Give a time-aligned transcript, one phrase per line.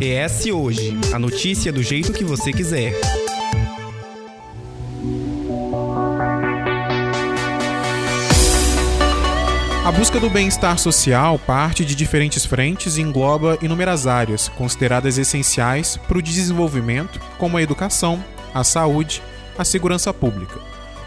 [0.00, 2.92] ES Hoje a notícia do jeito que você quiser.
[9.84, 15.96] A busca do bem-estar social parte de diferentes frentes e engloba inúmeras áreas consideradas essenciais
[15.96, 19.22] para o desenvolvimento, como a educação, a saúde,
[19.58, 20.58] a segurança pública.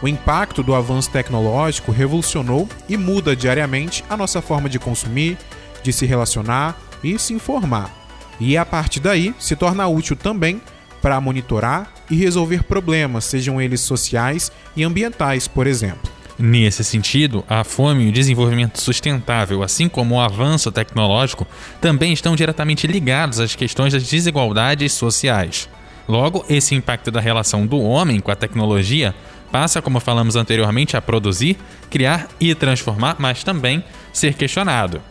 [0.01, 5.37] O impacto do avanço tecnológico revolucionou e muda diariamente a nossa forma de consumir,
[5.81, 7.96] de se relacionar e se informar.
[8.39, 10.61] E a partir daí se torna útil também
[11.01, 16.11] para monitorar e resolver problemas, sejam eles sociais e ambientais, por exemplo.
[16.39, 21.47] Nesse sentido, a fome e o desenvolvimento sustentável, assim como o avanço tecnológico,
[21.81, 25.67] também estão diretamente ligados às questões das desigualdades sociais.
[26.07, 29.15] Logo, esse impacto da relação do homem com a tecnologia
[29.51, 31.57] passa, como falamos anteriormente, a produzir,
[31.89, 33.83] criar e transformar, mas também
[34.13, 35.01] ser questionado.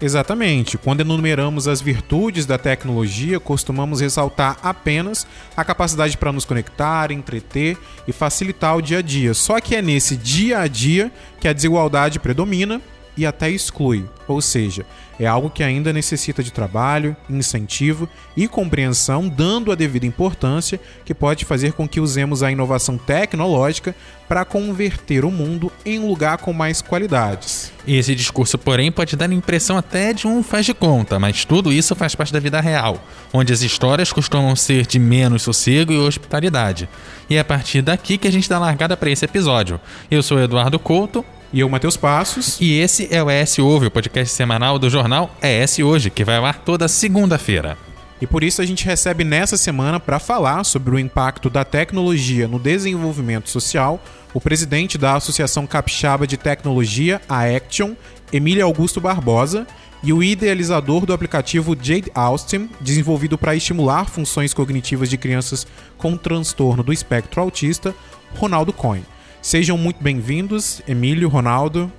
[0.00, 0.78] Exatamente.
[0.78, 7.76] Quando enumeramos as virtudes da tecnologia, costumamos ressaltar apenas a capacidade para nos conectar, entreter
[8.08, 9.34] e facilitar o dia a dia.
[9.34, 12.80] Só que é nesse dia a dia que a desigualdade predomina
[13.16, 14.86] e até exclui, ou seja,
[15.20, 21.12] é algo que ainda necessita de trabalho, incentivo e compreensão, dando a devida importância, que
[21.12, 23.94] pode fazer com que usemos a inovação tecnológica
[24.26, 27.70] para converter o mundo em um lugar com mais qualidades.
[27.86, 31.70] Esse discurso, porém, pode dar a impressão até de um faz de conta, mas tudo
[31.70, 32.98] isso faz parte da vida real,
[33.30, 36.88] onde as histórias costumam ser de menos sossego e hospitalidade.
[37.28, 39.78] E é a partir daqui que a gente dá largada para esse episódio.
[40.10, 42.58] Eu sou Eduardo Couto e eu, Matheus Passos.
[42.60, 46.36] E esse é o ES Ouve, o podcast semanal do jornal ES Hoje, que vai
[46.36, 47.76] ao ar toda segunda-feira.
[48.20, 52.46] E por isso a gente recebe nessa semana para falar sobre o impacto da tecnologia
[52.46, 54.00] no desenvolvimento social
[54.32, 57.94] o presidente da Associação Capixaba de Tecnologia, a Action,
[58.32, 59.66] Emílio Augusto Barbosa,
[60.02, 65.66] e o idealizador do aplicativo Jade Austin, desenvolvido para estimular funções cognitivas de crianças
[65.98, 67.94] com transtorno do espectro autista,
[68.34, 69.04] Ronaldo Cohen.
[69.42, 71.90] Sejam muito bem-vindos, Emílio, Ronaldo.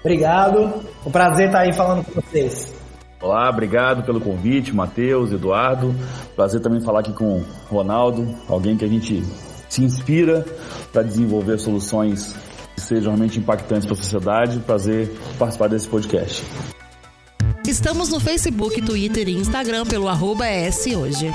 [0.00, 2.74] Obrigado, um prazer estar aí falando com vocês.
[3.22, 5.94] Olá, obrigado pelo convite, Matheus, Eduardo.
[6.36, 9.22] Prazer também falar aqui com o Ronaldo, alguém que a gente
[9.68, 10.44] se inspira
[10.92, 12.34] para desenvolver soluções
[12.74, 14.58] que sejam realmente impactantes para a sociedade.
[14.60, 16.44] Prazer participar desse podcast.
[17.66, 20.44] Estamos no Facebook, Twitter e Instagram pelo arroba
[20.98, 21.32] Hoje.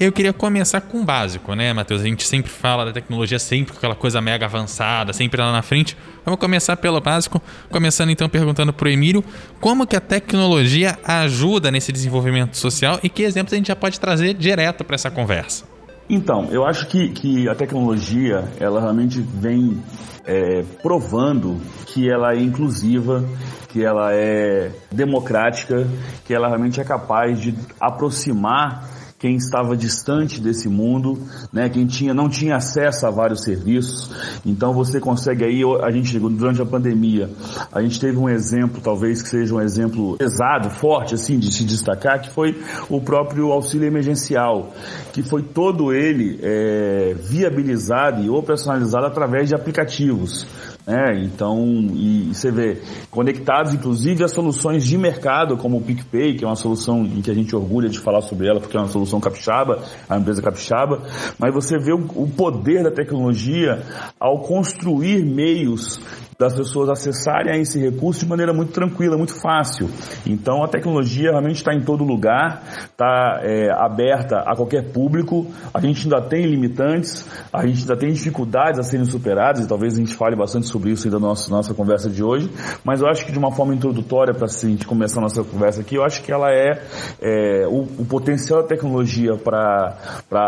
[0.00, 2.00] Eu queria começar com o básico, né, Matheus?
[2.00, 5.60] A gente sempre fala da tecnologia, sempre com aquela coisa mega avançada, sempre lá na
[5.60, 5.94] frente.
[6.24, 7.38] Vamos começar pelo básico,
[7.70, 9.22] começando então perguntando para o Emílio
[9.60, 14.00] como que a tecnologia ajuda nesse desenvolvimento social e que exemplos a gente já pode
[14.00, 15.66] trazer direto para essa conversa.
[16.08, 19.82] Então, eu acho que, que a tecnologia, ela realmente vem
[20.24, 23.22] é, provando que ela é inclusiva,
[23.68, 25.86] que ela é democrática,
[26.24, 31.18] que ela realmente é capaz de aproximar quem estava distante desse mundo,
[31.52, 34.10] né, quem tinha, não tinha acesso a vários serviços.
[34.46, 37.28] Então você consegue aí, a gente durante a pandemia,
[37.70, 41.64] a gente teve um exemplo, talvez que seja um exemplo pesado, forte assim de se
[41.64, 44.72] destacar, que foi o próprio auxílio emergencial,
[45.12, 50.46] que foi todo ele é, viabilizado e operacionalizado através de aplicativos.
[50.90, 51.22] Né?
[51.22, 51.56] Então,
[51.94, 56.56] e, você vê, conectados inclusive a soluções de mercado, como o PicPay, que é uma
[56.56, 59.84] solução em que a gente orgulha de falar sobre ela, porque é uma solução capixaba,
[60.08, 61.02] a empresa capixaba,
[61.38, 63.84] mas você vê o, o poder da tecnologia
[64.18, 66.00] ao construir meios
[66.40, 69.90] das pessoas acessarem esse recurso de maneira muito tranquila, muito fácil.
[70.26, 75.46] Então a tecnologia realmente está em todo lugar, está é, aberta a qualquer público.
[75.74, 79.92] A gente ainda tem limitantes, a gente ainda tem dificuldades a serem superadas, e talvez
[79.92, 82.50] a gente fale bastante sobre isso aí da nossa, nossa conversa de hoje.
[82.82, 85.82] Mas eu acho que de uma forma introdutória, para a gente começar a nossa conversa
[85.82, 86.82] aqui, eu acho que ela é,
[87.20, 89.94] é o, o, potencial da tecnologia para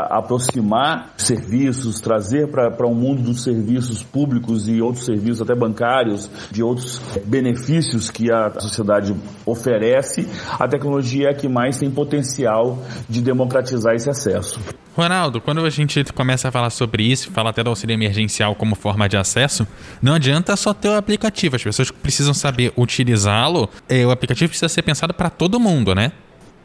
[0.08, 5.81] aproximar serviços, trazer para o um mundo dos serviços públicos e outros serviços, até bancários
[5.82, 9.14] bancários, de outros benefícios que a sociedade
[9.44, 14.60] oferece, a tecnologia é a que mais tem potencial de democratizar esse acesso.
[14.94, 18.74] Ronaldo, quando a gente começa a falar sobre isso, fala até do auxílio emergencial como
[18.74, 19.66] forma de acesso,
[20.02, 21.56] não adianta só ter o aplicativo.
[21.56, 23.70] As pessoas precisam saber utilizá-lo.
[24.06, 26.12] O aplicativo precisa ser pensado para todo mundo, né?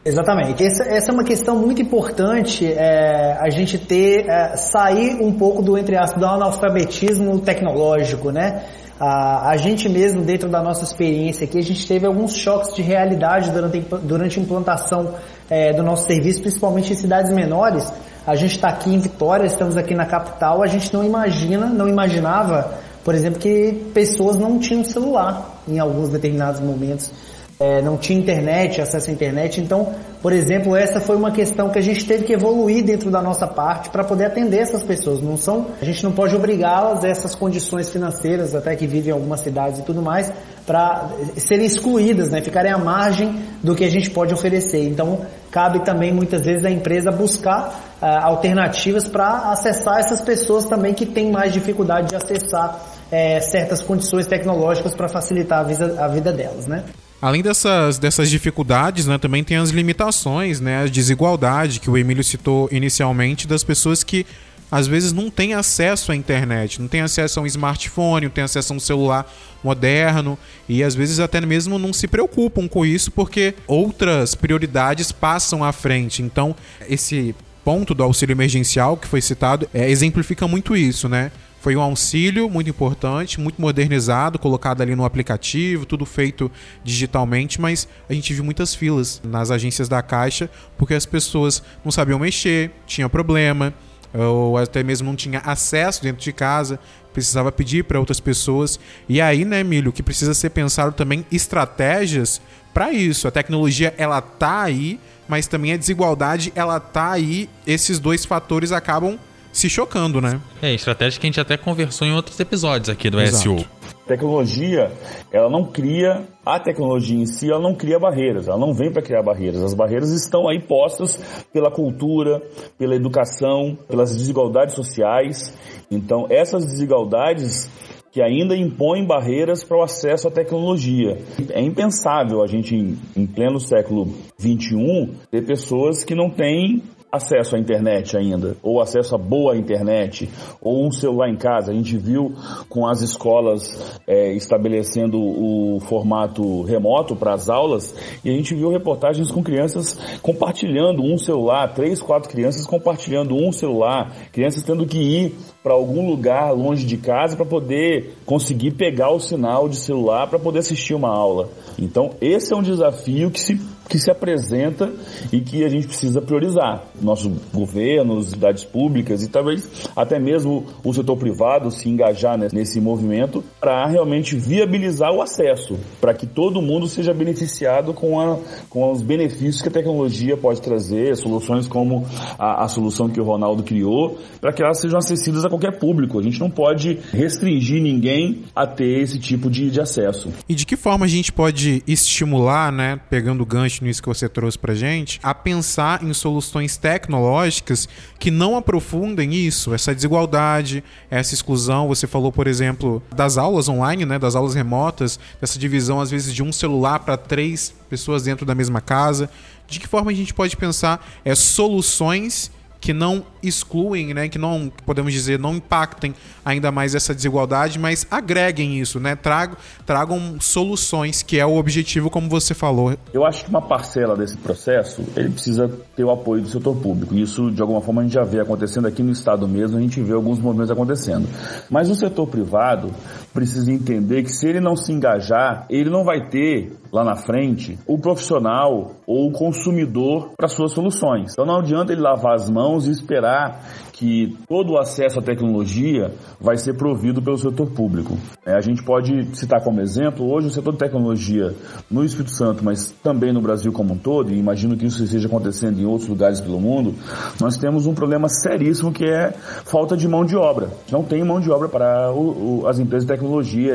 [0.08, 0.64] Exatamente.
[0.64, 5.62] Essa, essa, é uma questão muito importante, é, a gente ter, é, sair um pouco
[5.62, 8.64] do, entre aspas, do analfabetismo tecnológico, né?
[8.98, 12.82] A, a gente mesmo, dentro da nossa experiência aqui, a gente teve alguns choques de
[12.82, 15.14] realidade durante, durante a implantação
[15.50, 17.92] é, do nosso serviço, principalmente em cidades menores,
[18.26, 21.88] a gente está aqui em Vitória, estamos aqui na capital, a gente não imagina, não
[21.88, 27.12] imaginava, por exemplo, que pessoas não tinham celular em alguns determinados momentos
[27.60, 29.60] é, não tinha internet, acesso à internet.
[29.60, 33.22] Então, por exemplo, essa foi uma questão que a gente teve que evoluir dentro da
[33.22, 35.22] nossa parte para poder atender essas pessoas.
[35.22, 39.14] Não são, a gente não pode obrigá-las a essas condições financeiras, até que vivem em
[39.14, 40.32] algumas cidades e tudo mais,
[40.68, 44.88] para serem excluídas, né, ficarem à margem do que a gente pode oferecer.
[44.88, 50.94] Então, cabe também muitas vezes a empresa buscar uh, alternativas para acessar essas pessoas também
[50.94, 56.08] que têm mais dificuldade de acessar é, certas condições tecnológicas para facilitar a vida, a
[56.08, 56.84] vida delas, né?
[57.22, 62.24] Além dessas, dessas dificuldades, né, também tem as limitações, né, a desigualdade que o Emílio
[62.24, 64.26] citou inicialmente das pessoas que
[64.72, 68.44] às vezes não têm acesso à internet, não têm acesso a um smartphone, não têm
[68.44, 69.34] acesso a um celular
[69.64, 70.38] moderno
[70.68, 75.72] e às vezes até mesmo não se preocupam com isso porque outras prioridades passam à
[75.72, 76.22] frente.
[76.22, 76.56] Então,
[76.88, 77.34] esse
[77.64, 81.32] ponto do auxílio emergencial que foi citado é, exemplifica muito isso, né?
[81.68, 86.50] Foi um auxílio muito importante, muito modernizado, colocado ali no aplicativo, tudo feito
[86.82, 91.92] digitalmente, mas a gente viu muitas filas nas agências da Caixa porque as pessoas não
[91.92, 93.74] sabiam mexer, tinha problema,
[94.14, 96.80] ou até mesmo não tinha acesso dentro de casa,
[97.12, 98.80] precisava pedir para outras pessoas.
[99.10, 102.40] E aí, né, Milho, que precisa ser pensado também estratégias
[102.74, 103.28] para isso.
[103.28, 107.50] A tecnologia ela tá aí, mas também a desigualdade ela tá aí.
[107.66, 109.20] Esses dois fatores acabam
[109.58, 110.40] se chocando, né?
[110.62, 113.60] É, estratégia que a gente até conversou em outros episódios aqui do Exato.
[113.60, 113.66] SU.
[114.06, 114.92] Tecnologia,
[115.32, 119.02] ela não cria, a tecnologia em si, ela não cria barreiras, ela não vem para
[119.02, 119.62] criar barreiras.
[119.62, 121.20] As barreiras estão aí postas
[121.52, 122.42] pela cultura,
[122.78, 125.54] pela educação, pelas desigualdades sociais.
[125.92, 127.70] Então, essas desigualdades
[128.12, 131.18] que ainda impõem barreiras para o acesso à tecnologia.
[131.52, 132.76] É impensável a gente,
[133.16, 134.08] em pleno século
[134.40, 136.82] XXI, ter pessoas que não têm
[137.12, 140.30] acesso à internet ainda, ou acesso a boa internet,
[140.62, 141.72] ou um celular em casa.
[141.72, 142.34] A gente viu
[142.70, 148.70] com as escolas é, estabelecendo o formato remoto para as aulas, e a gente viu
[148.70, 154.98] reportagens com crianças compartilhando um celular, três, quatro crianças compartilhando um celular, crianças tendo que
[154.98, 160.28] ir para algum lugar longe de casa para poder conseguir pegar o sinal de celular
[160.28, 161.50] para poder assistir uma aula.
[161.78, 164.92] Então, esse é um desafio que se que se apresenta
[165.32, 166.84] e que a gente precisa priorizar.
[167.02, 172.80] Nosso governo, as cidades públicas e talvez até mesmo o setor privado se engajar nesse
[172.80, 178.38] movimento para realmente viabilizar o acesso, para que todo mundo seja beneficiado com, a,
[178.70, 182.06] com os benefícios que a tecnologia pode trazer, soluções como
[182.38, 186.20] a, a solução que o Ronaldo criou, para que elas sejam acessíveis a qualquer público.
[186.20, 190.30] A gente não pode restringir ninguém a ter esse tipo de, de acesso.
[190.48, 194.28] E de que forma a gente pode estimular, né, pegando o gancho nisso que você
[194.28, 197.88] trouxe pra gente, a pensar em soluções tecnológicas
[198.20, 201.88] que não aprofundem isso, essa desigualdade, essa exclusão.
[201.88, 206.34] Você falou, por exemplo, das aulas online, né, das aulas remotas, dessa divisão às vezes
[206.34, 209.30] de um celular para três pessoas dentro da mesma casa.
[209.68, 214.72] De que forma a gente pode pensar é, soluções que não excluem, né, que não
[214.86, 216.14] podemos dizer não impactem
[216.44, 222.10] ainda mais essa desigualdade, mas agreguem isso, né, tragam, tragam soluções que é o objetivo,
[222.10, 222.96] como você falou.
[223.14, 227.16] Eu acho que uma parcela desse processo ele precisa ter o apoio do setor público.
[227.16, 230.02] Isso de alguma forma a gente já vê acontecendo aqui no estado mesmo, a gente
[230.02, 231.28] vê alguns movimentos acontecendo.
[231.70, 232.92] Mas o setor privado
[233.38, 237.78] precisa entender que se ele não se engajar, ele não vai ter lá na frente
[237.86, 241.34] o profissional ou o consumidor para suas soluções.
[241.34, 243.62] Então não adianta ele lavar as mãos e esperar
[243.94, 248.16] que todo o acesso à tecnologia vai ser provido pelo setor público.
[248.46, 251.56] É, a gente pode citar como exemplo, hoje o setor de tecnologia
[251.90, 255.28] no Espírito Santo, mas também no Brasil como um todo, e imagino que isso esteja
[255.28, 256.94] acontecendo em outros lugares pelo mundo,
[257.42, 259.32] nós temos um problema seríssimo que é
[259.66, 260.70] falta de mão de obra.
[260.92, 263.27] Não tem mão de obra para o, o, as empresas de tecnologia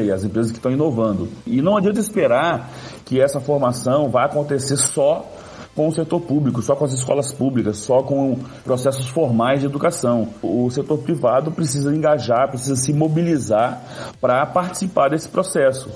[0.03, 1.29] e as empresas que estão inovando.
[1.47, 2.71] E não adianta esperar
[3.05, 5.27] que essa formação vai acontecer só
[5.75, 10.29] com o setor público, só com as escolas públicas, só com processos formais de educação.
[10.43, 13.83] O setor privado precisa engajar, precisa se mobilizar
[14.21, 15.89] para participar desse processo.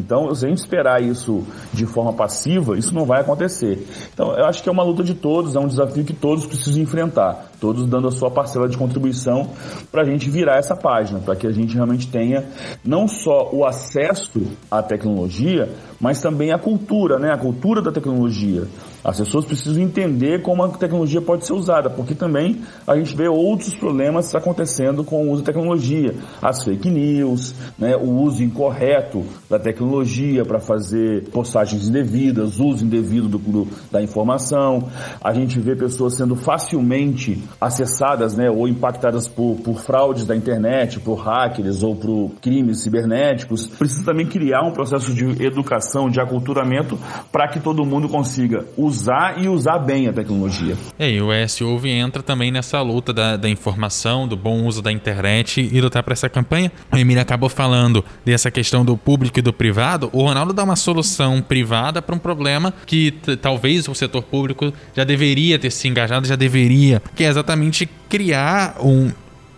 [0.00, 3.86] Então, se a gente esperar isso de forma passiva, isso não vai acontecer.
[4.12, 6.82] Então, eu acho que é uma luta de todos, é um desafio que todos precisam
[6.82, 9.50] enfrentar, todos dando a sua parcela de contribuição
[9.92, 12.46] para a gente virar essa página, para que a gente realmente tenha
[12.82, 14.40] não só o acesso
[14.70, 15.68] à tecnologia,
[16.00, 17.30] mas também a cultura, né?
[17.30, 18.66] A cultura da tecnologia.
[19.02, 23.28] As pessoas precisam entender como a tecnologia pode ser usada, porque também a gente vê
[23.28, 26.14] outros problemas acontecendo com o uso da tecnologia.
[26.40, 33.26] As fake news, né, o uso incorreto da tecnologia para fazer postagens indevidas, uso indevido
[33.26, 34.88] do, do, da informação.
[35.22, 41.00] A gente vê pessoas sendo facilmente acessadas né, ou impactadas por, por fraudes da internet,
[41.00, 43.66] por hackers ou por crimes cibernéticos.
[43.66, 46.98] Precisa também criar um processo de educação, de aculturamento,
[47.32, 48.89] para que todo mundo consiga usar
[49.38, 50.76] e usar bem a tecnologia.
[50.98, 54.92] É, e o SUV entra também nessa luta da, da informação, do bom uso da
[54.92, 56.70] internet e lutar para essa campanha.
[56.92, 60.10] O Emílio acabou falando dessa questão do público e do privado.
[60.12, 65.04] O Ronaldo dá uma solução privada para um problema que talvez o setor público já
[65.04, 69.10] deveria ter se engajado, já deveria, que é exatamente criar um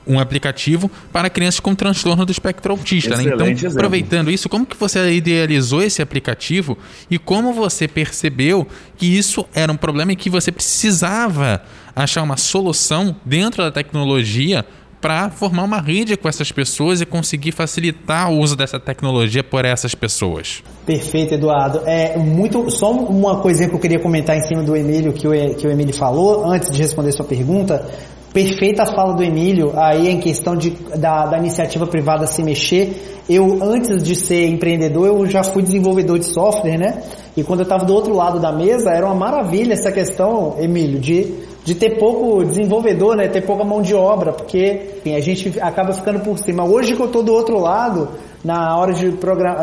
[0.06, 3.16] um aplicativo para crianças com transtorno do espectro autista.
[3.16, 3.24] Né?
[3.24, 3.76] Então, exemplo.
[3.76, 6.76] aproveitando isso, como que você idealizou esse aplicativo
[7.10, 8.66] e como você percebeu
[8.96, 11.62] que isso era um problema e que você precisava
[11.94, 14.64] achar uma solução dentro da tecnologia
[15.02, 19.64] para formar uma rede com essas pessoas e conseguir facilitar o uso dessa tecnologia por
[19.64, 20.62] essas pessoas.
[20.86, 21.82] Perfeito, Eduardo.
[21.84, 25.32] É muito só uma coisinha que eu queria comentar em cima do Emílio que o,
[25.56, 27.84] que o Emílio falou antes de responder sua pergunta
[28.32, 33.22] Perfeita a fala do Emílio aí em questão de, da, da iniciativa privada se mexer.
[33.28, 37.02] Eu, antes de ser empreendedor, eu já fui desenvolvedor de software, né?
[37.36, 40.98] E quando eu estava do outro lado da mesa, era uma maravilha essa questão, Emílio,
[40.98, 43.28] de, de ter pouco desenvolvedor, né?
[43.28, 46.64] Ter pouca mão de obra, porque enfim, a gente acaba ficando por cima.
[46.64, 48.08] Hoje que eu estou do outro lado,
[48.42, 49.12] na hora de,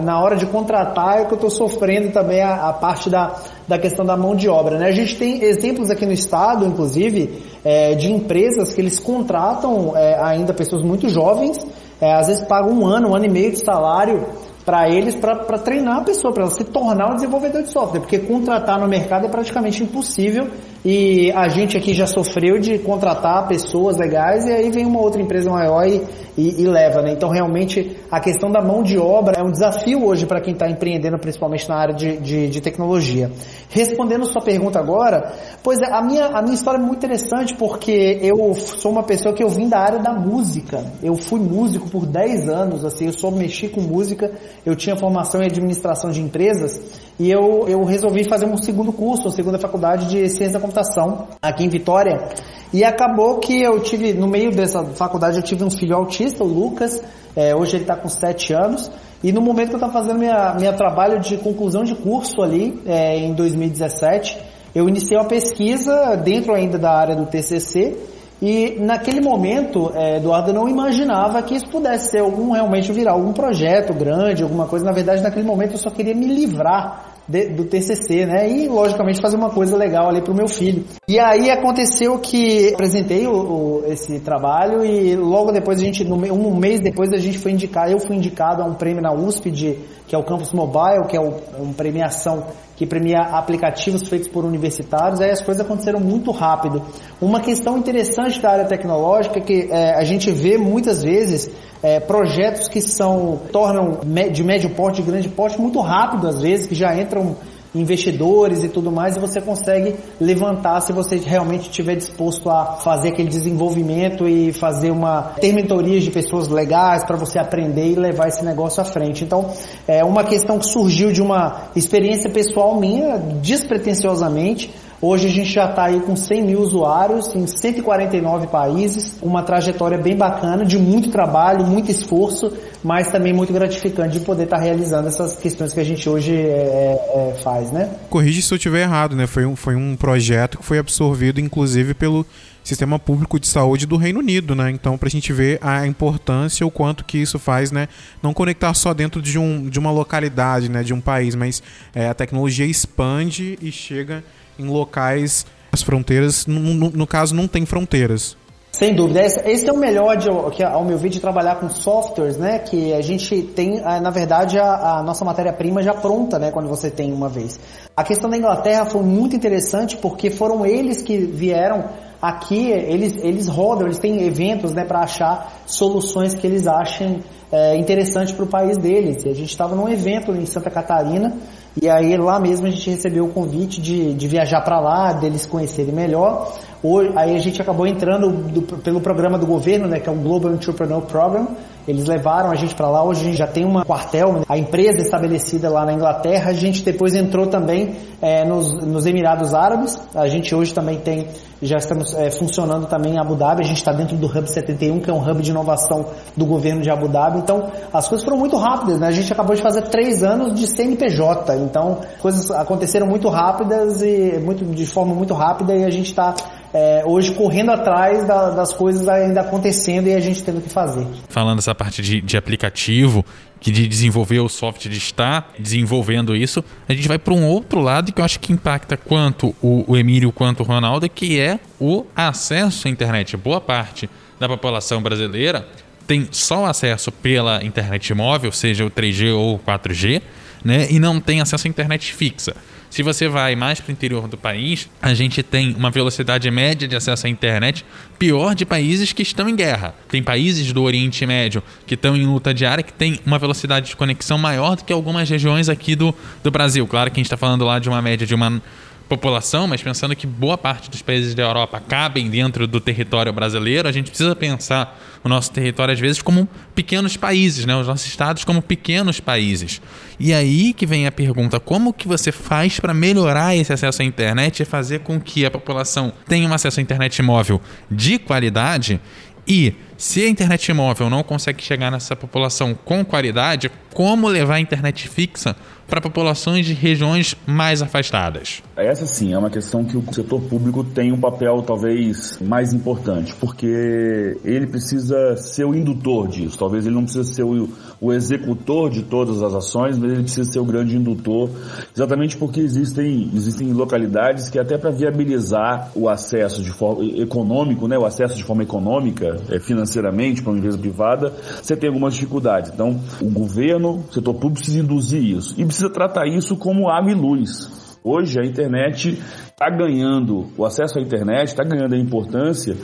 [0.03, 3.35] na hora de contratar, é que eu estou sofrendo também a, a parte da,
[3.69, 4.79] da questão da mão de obra.
[4.79, 4.87] Né?
[4.87, 7.29] A gente tem exemplos aqui no estado, inclusive,
[7.63, 11.55] é, de empresas que eles contratam é, ainda pessoas muito jovens,
[12.01, 14.25] é, às vezes pagam um ano, um ano e meio de salário
[14.65, 18.19] para eles para treinar a pessoa, para ela se tornar um desenvolvedor de software, porque
[18.19, 20.47] contratar no mercado é praticamente impossível
[20.85, 25.21] e a gente aqui já sofreu de contratar pessoas legais e aí vem uma outra
[25.21, 26.01] empresa maior e,
[26.39, 27.11] e, e leva, né?
[27.11, 30.69] Então realmente a questão da mão de obra é um desafio hoje para quem está
[30.69, 33.29] empreendendo, principalmente na área de, de, de, tecnologia.
[33.69, 38.19] Respondendo sua pergunta agora, pois é, a minha, a minha história é muito interessante porque
[38.21, 40.85] eu sou uma pessoa que eu vim da área da música.
[41.03, 44.31] Eu fui músico por 10 anos, assim, eu só mexi com música,
[44.65, 46.81] eu tinha formação em administração de empresas
[47.19, 51.27] e eu, eu resolvi fazer um segundo curso, uma segunda faculdade de ciência da computação
[51.41, 52.29] aqui em Vitória.
[52.71, 56.47] E acabou que eu tive, no meio dessa faculdade, eu tive um filho autista, o
[56.47, 57.01] Lucas,
[57.35, 58.91] é, hoje ele está com 7 anos.
[59.23, 62.79] E no momento que eu estava fazendo minha, minha trabalho de conclusão de curso ali,
[62.85, 64.37] é, em 2017,
[64.73, 67.97] eu iniciei uma pesquisa dentro ainda da área do TCC
[68.41, 73.33] e naquele momento, é, Eduardo, não imaginava que isso pudesse ser algum realmente virar algum
[73.33, 74.85] projeto grande, alguma coisa.
[74.85, 78.49] Na verdade, naquele momento eu só queria me livrar de, do TCC, né?
[78.49, 80.83] E logicamente fazer uma coisa legal ali para o meu filho.
[81.07, 86.55] E aí aconteceu que apresentei o, o, esse trabalho e logo depois a gente, um
[86.55, 89.77] mês depois a gente foi indicar, eu fui indicado a um prêmio na USP de
[90.07, 92.47] que é o Campus Mobile, que é uma premiação
[92.79, 96.81] que premia aplicativos feitos por universitários, aí as coisas aconteceram muito rápido.
[97.19, 101.51] Uma questão interessante da área tecnológica é que é, a gente vê muitas vezes
[101.83, 103.99] é, projetos que são tornam
[104.31, 107.35] de médio porte, de grande porte muito rápido às vezes, que já entram
[107.73, 113.09] investidores e tudo mais, e você consegue levantar se você realmente estiver disposto a fazer
[113.09, 118.27] aquele desenvolvimento e fazer uma ter mentorias de pessoas legais para você aprender e levar
[118.27, 119.23] esse negócio à frente.
[119.23, 119.51] Então,
[119.87, 124.71] é uma questão que surgiu de uma experiência pessoal minha, despretensiosamente,
[125.01, 129.97] Hoje a gente já está aí com 100 mil usuários em 149 países, uma trajetória
[129.97, 132.51] bem bacana, de muito trabalho, muito esforço,
[132.83, 136.35] mas também muito gratificante de poder estar tá realizando essas questões que a gente hoje
[136.35, 137.89] é, é, é, faz, né?
[138.09, 139.25] Corrige se eu estiver errado, né?
[139.25, 142.25] Foi um, foi um projeto que foi absorvido, inclusive, pelo
[142.61, 144.69] sistema público de saúde do Reino Unido, né?
[144.69, 147.87] Então, para a gente ver a importância, o quanto que isso faz, né?
[148.21, 150.83] Não conectar só dentro de, um, de uma localidade, né?
[150.83, 151.63] De um país, mas
[151.95, 154.25] é, a tecnologia expande e chega
[154.59, 158.35] em locais, as fronteiras, no, no, caso, não tem fronteiras.
[158.71, 159.21] Sem dúvida.
[159.21, 160.29] Esse é o melhor, de,
[160.63, 162.59] ao meu ver, de trabalhar com softwares, né?
[162.59, 166.51] Que a gente tem, na verdade, a, a nossa matéria-prima já pronta, né?
[166.51, 167.59] Quando você tem uma vez.
[167.97, 171.89] A questão da Inglaterra foi muito interessante porque foram eles que vieram
[172.21, 174.85] aqui, eles, eles rodam, eles têm eventos, né?
[174.85, 179.25] Para achar soluções que eles achem é, interessante para o país deles.
[179.25, 181.35] E a gente estava num evento em Santa Catarina
[181.81, 185.45] e aí lá mesmo a gente recebeu o convite de, de viajar para lá, deles
[185.45, 186.51] conhecerem melhor.
[186.81, 190.15] Hoje, aí a gente acabou entrando do, pelo programa do governo, né, que é o
[190.15, 191.47] Global Entrepreneur Program.
[191.89, 195.01] Eles levaram a gente para lá, hoje a gente já tem um quartel, a empresa
[195.01, 200.27] estabelecida lá na Inglaterra, a gente depois entrou também é, nos, nos, Emirados Árabes, a
[200.27, 201.29] gente hoje também tem,
[201.59, 204.99] já estamos é, funcionando também em Abu Dhabi, a gente está dentro do Hub 71,
[204.99, 206.05] que é um hub de inovação
[206.37, 209.07] do governo de Abu Dhabi, então as coisas foram muito rápidas, né?
[209.07, 214.37] a gente acabou de fazer três anos de CNPJ, então coisas aconteceram muito rápidas e
[214.37, 216.35] muito, de forma muito rápida e a gente está
[216.73, 221.05] é, hoje correndo atrás da, das coisas ainda acontecendo e a gente tendo que fazer.
[221.27, 223.25] Falando essa parte de, de aplicativo,
[223.59, 227.79] que de desenvolver o software, de estar desenvolvendo isso, a gente vai para um outro
[227.79, 231.59] lado que eu acho que impacta quanto o, o Emílio quanto o Ronaldo, que é
[231.79, 233.35] o acesso à internet.
[233.35, 234.09] Boa parte
[234.39, 235.67] da população brasileira
[236.07, 240.21] tem só acesso pela internet móvel, seja o 3G ou o 4G,
[240.63, 242.55] né, e não tem acesso à internet fixa.
[242.89, 246.87] Se você vai mais para o interior do país, a gente tem uma velocidade média
[246.87, 247.85] de acesso à internet
[248.17, 249.93] pior de países que estão em guerra.
[250.07, 253.95] Tem países do Oriente Médio que estão em luta diária que tem uma velocidade de
[253.95, 256.85] conexão maior do que algumas regiões aqui do, do Brasil.
[256.87, 258.61] Claro que a gente está falando lá de uma média de uma
[259.09, 263.89] população, mas pensando que boa parte dos países da Europa cabem dentro do território brasileiro,
[263.89, 267.75] a gente precisa pensar o nosso território às vezes como pequenos países, né?
[267.75, 269.81] Os nossos estados como pequenos países.
[270.19, 274.05] E aí que vem a pergunta: como que você faz para melhorar esse acesso à
[274.05, 279.01] internet e fazer com que a população tenha um acesso à internet móvel de qualidade?
[279.47, 284.59] E se a internet móvel não consegue chegar nessa população com qualidade, como levar a
[284.61, 285.53] internet fixa
[285.89, 288.61] para populações de regiões mais afastadas?
[288.77, 293.33] Essa sim é uma questão que o setor público tem um papel talvez mais importante,
[293.39, 296.57] porque ele precisa ser o indutor disso.
[296.57, 297.67] Talvez ele não precise ser o,
[297.99, 301.49] o executor de todas as ações, mas ele precisa ser o grande indutor,
[301.93, 307.97] exatamente porque existem, existem localidades que até para viabilizar o acesso de forma econômico, né,
[307.97, 312.71] o acesso de forma econômica, é, financeiramente para uma empresa privada, você tem algumas dificuldades.
[312.71, 317.11] Então, o governo, o setor público precisa induzir isso e precisa tratar isso como água
[317.11, 317.97] e luz.
[318.03, 322.77] Hoje a internet está ganhando, o acesso à internet está ganhando a importância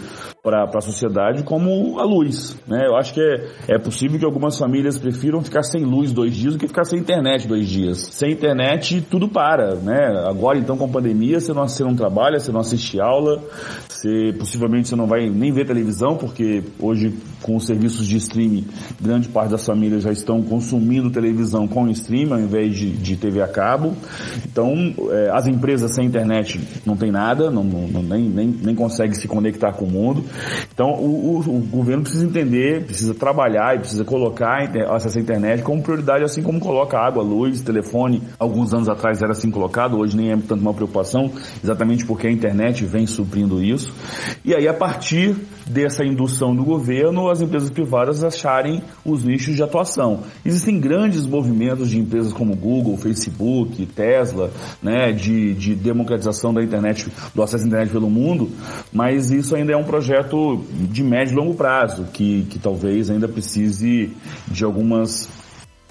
[0.46, 2.56] para a sociedade como a luz.
[2.68, 2.86] Né?
[2.86, 6.54] Eu acho que é, é possível que algumas famílias prefiram ficar sem luz dois dias
[6.54, 7.98] do que ficar sem internet dois dias.
[8.12, 9.74] Sem internet tudo para.
[9.74, 10.24] Né?
[10.30, 13.44] Agora então com a pandemia você não, você não trabalha, você não assiste aula,
[13.90, 17.12] você, possivelmente você não vai nem ver televisão, porque hoje
[17.42, 18.68] com os serviços de streaming,
[19.02, 23.42] grande parte das famílias já estão consumindo televisão com streaming ao invés de, de TV
[23.42, 23.94] a cabo.
[24.46, 29.16] Então é, as empresas sem internet não tem nada, não, não, nem, nem, nem consegue
[29.16, 30.24] se conectar com o mundo.
[30.74, 35.64] Então, o, o, o, governo precisa entender, precisa trabalhar e precisa colocar acesso à internet
[35.64, 38.22] como prioridade, assim como coloca água, luz, telefone.
[38.38, 41.32] Alguns anos atrás era assim colocado, hoje nem é tanto uma preocupação,
[41.64, 43.94] exatamente porque a internet vem suprindo isso.
[44.44, 49.64] E aí, a partir dessa indução do governo, as empresas privadas acharem os nichos de
[49.64, 50.22] atuação.
[50.46, 57.08] Existem grandes movimentos de empresas como Google, Facebook, Tesla, né, de, de democratização da internet,
[57.34, 58.50] do acesso à internet pelo mundo,
[58.94, 60.25] mas isso ainda é um projeto
[60.72, 64.11] de médio e longo prazo, que, que talvez ainda precise
[64.48, 65.29] de algumas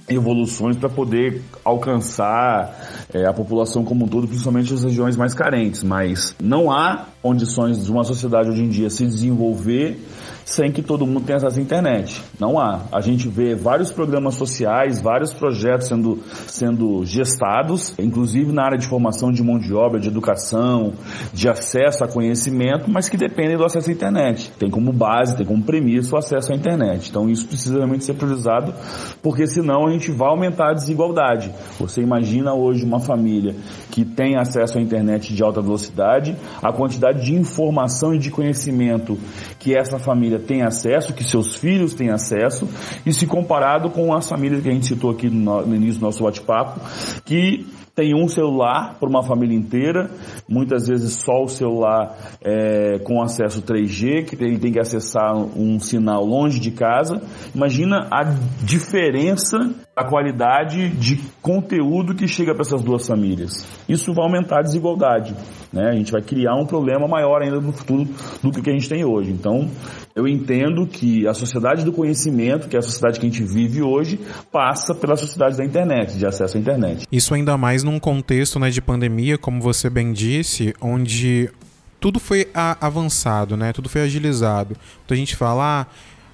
[0.08, 5.82] evoluções para poder alcançar é, a população como um todo, principalmente as regiões mais carentes.
[5.82, 9.98] Mas não há condições de uma sociedade hoje em dia se desenvolver
[10.44, 12.22] sem que todo mundo tenha acesso à internet.
[12.38, 12.82] Não há.
[12.92, 18.86] A gente vê vários programas sociais, vários projetos sendo, sendo gestados, inclusive na área de
[18.86, 20.92] formação de mão de obra, de educação,
[21.32, 24.52] de acesso a conhecimento, mas que dependem do acesso à internet.
[24.58, 27.08] Tem como base, tem como premissa o acesso à internet.
[27.08, 28.74] Então isso precisa realmente ser priorizado,
[29.22, 31.50] porque senão a gente vai aumentar a desigualdade.
[31.78, 33.54] Você imagina hoje uma família
[33.90, 39.18] que tem acesso à internet de alta velocidade, a quantidade de informação e de conhecimento
[39.64, 42.68] que essa família tem acesso, que seus filhos têm acesso,
[43.06, 46.04] e se comparado com as famílias que a gente citou aqui no, no início do
[46.04, 46.80] nosso bate-papo,
[47.24, 50.10] que tem um celular para uma família inteira,
[50.48, 55.78] muitas vezes só o celular é, com acesso 3G, que ele tem que acessar um
[55.78, 57.22] sinal longe de casa.
[57.54, 58.24] Imagina a
[58.62, 59.56] diferença,
[59.94, 63.64] a qualidade de conteúdo que chega para essas duas famílias.
[63.88, 65.34] Isso vai aumentar a desigualdade.
[65.72, 65.90] Né?
[65.90, 68.08] A gente vai criar um problema maior ainda no futuro
[68.42, 69.30] do que a gente tem hoje.
[69.30, 69.70] Então,
[70.14, 73.82] eu entendo que a sociedade do conhecimento, que é a sociedade que a gente vive
[73.82, 74.20] hoje,
[74.52, 77.04] passa pela sociedade da internet, de acesso à internet.
[77.10, 81.50] Isso ainda mais num contexto né, de pandemia, como você bem disse, onde
[81.98, 83.72] tudo foi avançado, né?
[83.72, 84.76] Tudo foi agilizado.
[85.04, 85.86] Então a gente fala, ah,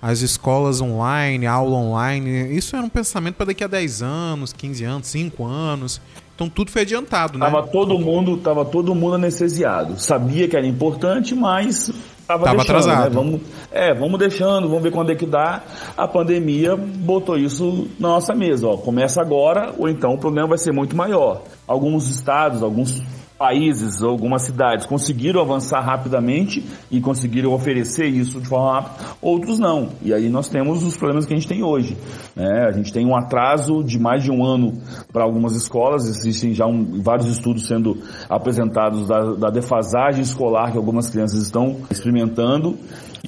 [0.02, 4.84] as escolas online, aula online, isso era um pensamento para daqui a 10 anos, 15
[4.84, 6.00] anos, 5 anos.
[6.40, 7.44] Então tudo foi adiantado, né?
[7.44, 10.00] Tava todo mundo, tava todo mundo anestesiado.
[10.00, 11.92] Sabia que era importante, mas
[12.26, 13.10] Tava, Tava deixando, atrasado.
[13.10, 13.10] né?
[13.12, 13.40] Vamos,
[13.72, 15.62] é, vamos deixando, vamos ver quando é que dá.
[15.96, 18.68] A pandemia botou isso na nossa mesa.
[18.68, 18.76] Ó.
[18.76, 21.42] Começa agora, ou então o problema vai ser muito maior.
[21.66, 23.02] Alguns estados, alguns
[23.40, 29.88] países, algumas cidades conseguiram avançar rapidamente e conseguiram oferecer isso de forma rápida, outros não.
[30.02, 31.96] E aí nós temos os problemas que a gente tem hoje.
[32.36, 32.66] né?
[32.68, 34.74] A gente tem um atraso de mais de um ano
[35.10, 37.96] para algumas escolas, existem já um- vários estudos sendo
[38.28, 42.76] apresentados da, da defasagem escolar que algumas crianças estão experimentando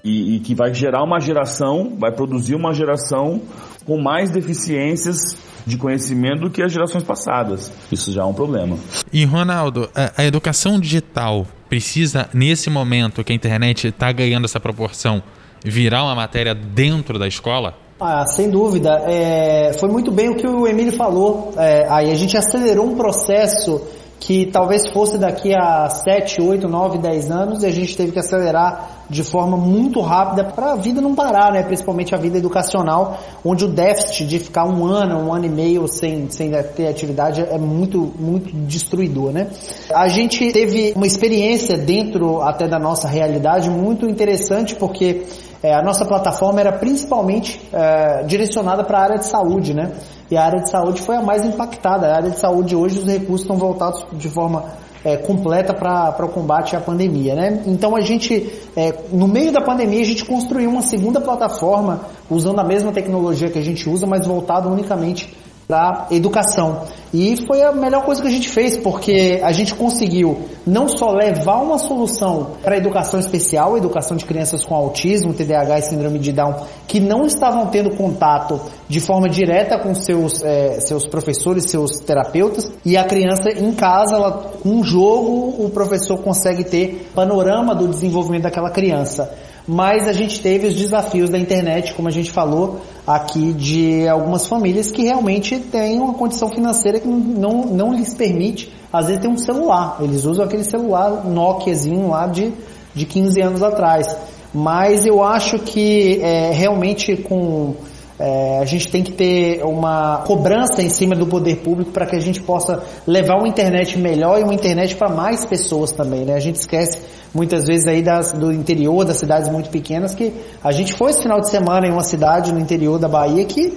[0.05, 3.41] e, e que vai gerar uma geração, vai produzir uma geração
[3.85, 5.37] com mais deficiências
[5.67, 7.73] de conhecimento do que as gerações passadas.
[7.91, 8.77] Isso já é um problema.
[9.13, 14.61] E Ronaldo, a, a educação digital precisa, nesse momento que a internet está ganhando essa
[14.61, 15.23] proporção,
[15.65, 17.75] virar uma matéria dentro da escola?
[18.01, 19.01] Ah, sem dúvida.
[19.07, 21.55] É, foi muito bem o que o Emílio falou.
[21.57, 23.81] É, aí a gente acelerou um processo
[24.25, 28.21] que talvez fosse daqui a 7, 8, 9, 10 anos e a gente teve que
[28.21, 31.65] acelerar de forma muito rápida para a vida não parar, né?
[31.65, 35.89] principalmente a vida educacional, onde o déficit de ficar um ano, um ano e meio
[35.89, 39.33] sem, sem ter atividade é muito, muito destruidor.
[39.33, 39.49] Né?
[39.93, 45.27] A gente teve uma experiência dentro até da nossa realidade muito interessante porque
[45.63, 49.93] é, a nossa plataforma era principalmente é, direcionada para a área de saúde, né?
[50.31, 52.09] E a área de saúde foi a mais impactada.
[52.09, 54.65] A área de saúde hoje os recursos estão voltados de forma
[55.05, 57.63] é, completa para o combate à pandemia, né?
[57.67, 62.61] Então a gente, é, no meio da pandemia, a gente construiu uma segunda plataforma usando
[62.61, 65.33] a mesma tecnologia que a gente usa, mas voltada unicamente
[65.73, 66.83] para educação.
[67.15, 71.11] E foi a melhor coisa que a gente fez, porque a gente conseguiu não só
[71.11, 76.19] levar uma solução para a educação especial, educação de crianças com autismo, TDAH e síndrome
[76.19, 76.55] de Down,
[76.87, 82.71] que não estavam tendo contato de forma direta com seus, eh, seus professores, seus terapeutas,
[82.85, 87.89] e a criança em casa, ela, com um jogo, o professor consegue ter panorama do
[87.89, 89.31] desenvolvimento daquela criança
[89.67, 94.47] mas a gente teve os desafios da internet, como a gente falou aqui, de algumas
[94.47, 99.29] famílias que realmente têm uma condição financeira que não, não lhes permite, às vezes, ter
[99.29, 99.99] um celular.
[100.01, 102.53] Eles usam aquele celular Nokiazinho lá de,
[102.95, 104.17] de 15 anos atrás.
[104.55, 107.75] Mas eu acho que é, realmente com
[108.19, 112.17] é, a gente tem que ter uma cobrança em cima do poder público para que
[112.17, 116.35] a gente possa levar uma internet melhor e uma internet para mais pessoas também, né?
[116.35, 117.01] A gente esquece
[117.35, 121.23] muitas vezes aí das, do interior, das cidades muito pequenas, que a gente foi esse
[121.23, 123.73] final de semana em uma cidade no interior da Bahia que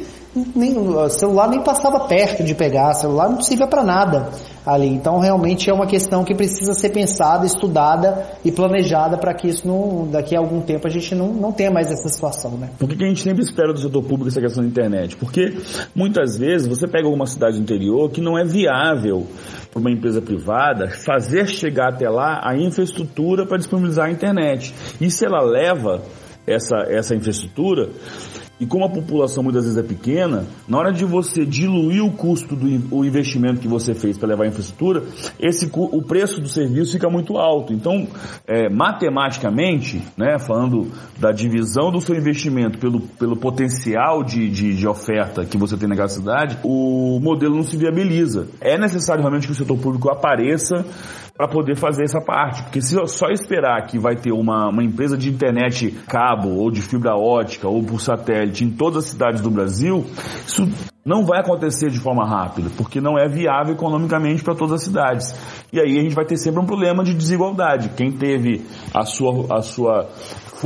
[0.55, 4.29] nem, o celular nem passava perto de pegar, celular não servia para nada
[4.65, 4.87] ali.
[4.87, 9.67] Então realmente é uma questão que precisa ser pensada, estudada e planejada para que isso
[9.67, 12.69] não, daqui a algum tempo a gente não, não tenha mais essa situação, né?
[12.77, 15.15] Por que, que a gente sempre espera do setor público essa questão da internet?
[15.15, 15.57] Porque
[15.95, 19.25] muitas vezes você pega alguma cidade interior que não é viável
[19.71, 24.73] para uma empresa privada fazer chegar até lá a infraestrutura para disponibilizar a internet.
[24.99, 26.01] E se ela leva
[26.47, 27.89] essa, essa infraestrutura,
[28.59, 32.55] e como a população muitas vezes é pequena, na hora de você diluir o custo
[32.55, 32.65] do
[32.95, 35.03] o investimento que você fez para levar a infraestrutura,
[35.39, 37.73] esse, o preço do serviço fica muito alto.
[37.73, 38.07] Então,
[38.47, 44.87] é, matematicamente, né, falando da divisão do seu investimento pelo, pelo potencial de, de, de
[44.87, 48.47] oferta que você tem naquela cidade, o modelo não se viabiliza.
[48.61, 50.85] É necessário realmente que o setor público apareça
[51.37, 52.63] para poder fazer essa parte.
[52.63, 56.71] Porque se eu só esperar que vai ter uma, uma empresa de internet cabo ou
[56.71, 60.05] de fibra ótica ou por satélite em todas as cidades do Brasil,
[60.47, 60.67] isso
[61.05, 65.35] não vai acontecer de forma rápida, porque não é viável economicamente para todas as cidades.
[65.71, 67.89] E aí a gente vai ter sempre um problema de desigualdade.
[67.89, 70.09] Quem teve a sua, a sua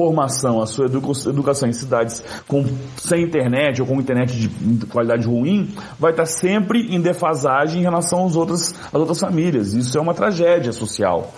[0.04, 5.28] formação, a sua educa- educação em cidades com, sem internet ou com internet de qualidade
[5.28, 5.68] ruim,
[6.00, 9.74] vai estar sempre em defasagem em relação às outras, às outras famílias.
[9.74, 11.34] Isso é uma tragédia social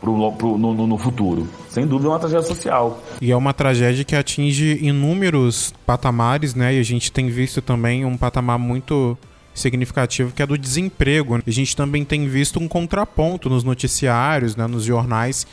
[0.00, 1.46] pro, pro, no- no futuro.
[1.68, 3.02] Sem dúvida é uma tragédia social.
[3.20, 6.74] E é uma tragédia que atinge inúmeros patamares, né?
[6.74, 9.14] E a gente tem visto também um patamar muito
[9.52, 11.34] significativo que é do desemprego.
[11.46, 15.46] A gente também tem visto um contraponto nos noticiários, né, nos jornais,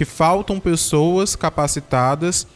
[0.00, 2.46] que faltam pessoas capacitadas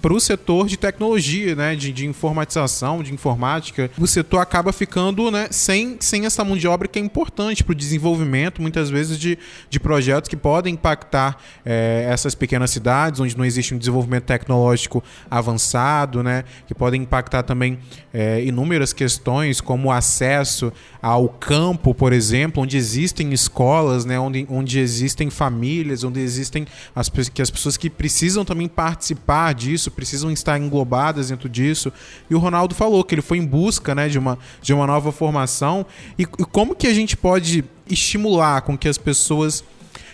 [0.00, 5.30] para o setor de tecnologia, né, de, de informatização, de informática, o setor acaba ficando
[5.30, 9.18] né, sem, sem essa mão de obra que é importante para o desenvolvimento, muitas vezes,
[9.18, 14.24] de, de projetos que podem impactar eh, essas pequenas cidades, onde não existe um desenvolvimento
[14.24, 17.78] tecnológico avançado, né, que podem impactar também
[18.12, 24.46] eh, inúmeras questões, como o acesso ao campo, por exemplo, onde existem escolas, né, onde,
[24.48, 30.30] onde existem famílias, onde existem as, que as pessoas que precisam também participar disso, precisam
[30.30, 31.92] estar englobadas dentro disso.
[32.28, 35.12] E o Ronaldo falou que ele foi em busca né, de, uma, de uma nova
[35.12, 35.84] formação.
[36.18, 39.64] E, e como que a gente pode estimular com que as pessoas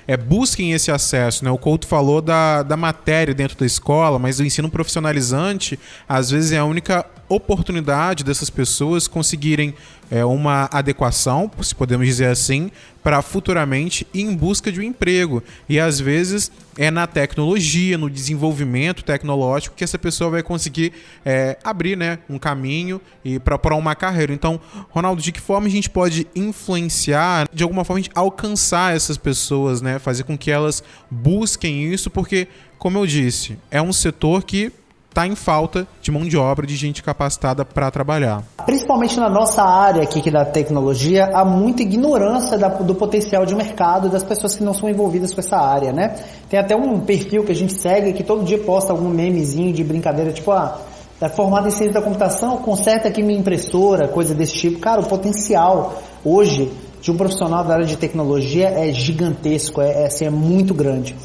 [0.06, 1.44] é, busquem esse acesso.
[1.44, 1.50] Né?
[1.50, 6.52] O Couto falou da, da matéria dentro da escola, mas o ensino profissionalizante às vezes
[6.52, 9.74] é a única oportunidade dessas pessoas conseguirem
[10.10, 12.70] é, uma adequação, se podemos dizer assim,
[13.02, 15.42] para futuramente ir em busca de um emprego.
[15.68, 20.92] E às vezes é na tecnologia, no desenvolvimento tecnológico que essa pessoa vai conseguir
[21.24, 24.32] é, abrir né, um caminho e para uma carreira.
[24.32, 24.60] Então,
[24.90, 29.98] Ronaldo, de que forma a gente pode influenciar, de alguma forma, alcançar essas pessoas, né,
[29.98, 34.72] fazer com que elas busquem isso, porque, como eu disse, é um setor que
[35.16, 38.42] está em falta de mão de obra, de gente capacitada para trabalhar.
[38.66, 43.54] Principalmente na nossa área aqui que da tecnologia, há muita ignorância da, do potencial de
[43.54, 46.16] mercado das pessoas que não são envolvidas com essa área, né?
[46.50, 49.82] Tem até um perfil que a gente segue que todo dia posta algum memezinho de
[49.82, 50.82] brincadeira, tipo, ah,
[51.18, 54.80] é formado em ciência da computação, conserta aqui minha impressora, coisa desse tipo.
[54.80, 60.06] Cara, o potencial hoje de um profissional da área de tecnologia é gigantesco, é, é,
[60.08, 61.16] assim, é muito grande.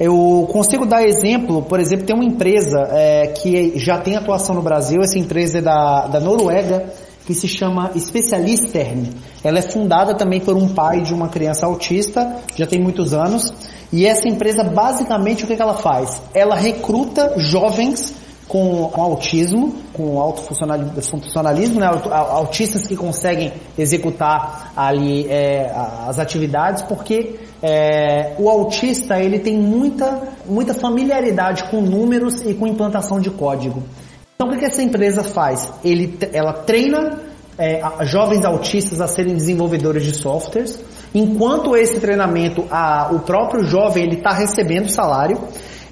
[0.00, 4.62] Eu consigo dar exemplo, por exemplo, tem uma empresa é, que já tem atuação no
[4.62, 6.92] Brasil, essa empresa é da, da Noruega,
[7.26, 9.10] que se chama Specialistern.
[9.42, 13.52] Ela é fundada também por um pai de uma criança autista, já tem muitos anos,
[13.92, 16.22] e essa empresa basicamente o que, que ela faz?
[16.32, 18.14] Ela recruta jovens
[18.48, 21.86] com, com autismo, com alto funcionalismo, né?
[22.10, 25.70] autistas que conseguem executar ali é,
[26.06, 32.66] as atividades, porque é, o autista ele tem muita, muita familiaridade com números e com
[32.66, 33.82] implantação de código.
[34.34, 35.72] Então o que, essa empresa faz?
[35.84, 37.18] Ele, ela treina
[37.58, 40.78] é, jovens autistas a serem desenvolvedores de softwares,
[41.12, 45.40] enquanto esse treinamento a, o próprio jovem ele está recebendo salário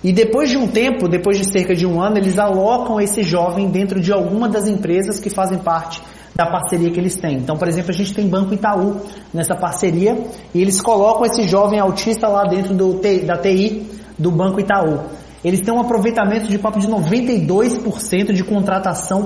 [0.05, 3.69] e depois de um tempo, depois de cerca de um ano, eles alocam esse jovem
[3.69, 6.01] dentro de alguma das empresas que fazem parte
[6.37, 7.39] da parceria que eles têm.
[7.39, 9.01] Então, por exemplo, a gente tem Banco Itaú
[9.33, 10.19] nessa parceria
[10.55, 15.01] e eles colocam esse jovem autista lá dentro do, da TI do Banco Itaú.
[15.43, 19.25] Eles têm um aproveitamento de papo de 92% de contratação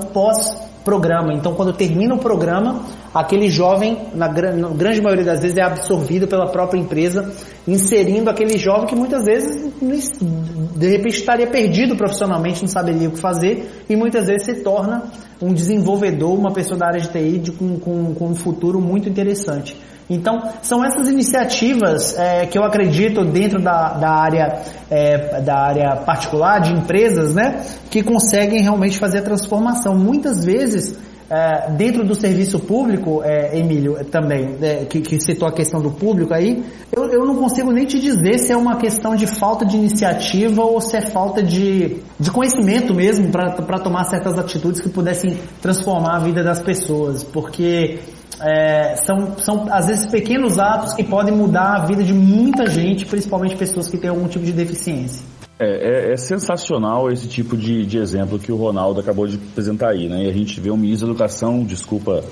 [0.81, 1.33] pós-programa.
[1.33, 2.83] Então, quando termina o programa,
[3.15, 7.33] aquele jovem, na, na, grande maioria das vezes, é absorvido pela própria empresa,
[7.67, 13.21] inserindo aquele jovem que muitas vezes, de repente, estaria perdido profissionalmente, não saberia o que
[13.21, 15.05] fazer, e muitas vezes se torna
[15.41, 19.09] um desenvolvedor, uma pessoa da área de TI de, com, com, com um futuro muito
[19.09, 19.77] interessante.
[20.11, 25.97] Então, são essas iniciativas é, que eu acredito dentro da, da, área, é, da área
[26.05, 29.97] particular, de empresas, né, que conseguem realmente fazer a transformação.
[29.97, 30.99] Muitas vezes,
[31.31, 35.93] é, dentro do serviço público, é, Emílio, também, é, que, que, citou a questão do
[35.93, 39.65] público aí, eu, eu não consigo nem te dizer se é uma questão de falta
[39.65, 44.89] de iniciativa ou se é falta de, de conhecimento mesmo para tomar certas atitudes que
[44.89, 48.01] pudessem transformar a vida das pessoas, porque
[48.41, 53.07] é, são, são às vezes pequenos atos que podem mudar a vida de muita gente,
[53.07, 55.23] principalmente pessoas que têm algum tipo de deficiência.
[55.59, 59.91] É, é, é, sensacional esse tipo de, de, exemplo que o Ronaldo acabou de apresentar
[59.91, 60.25] aí, né?
[60.25, 62.25] E a gente vê o ministro da Educação, desculpa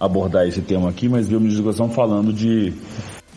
[0.00, 2.74] abordar esse tema aqui, mas vê o ministro da Educação falando de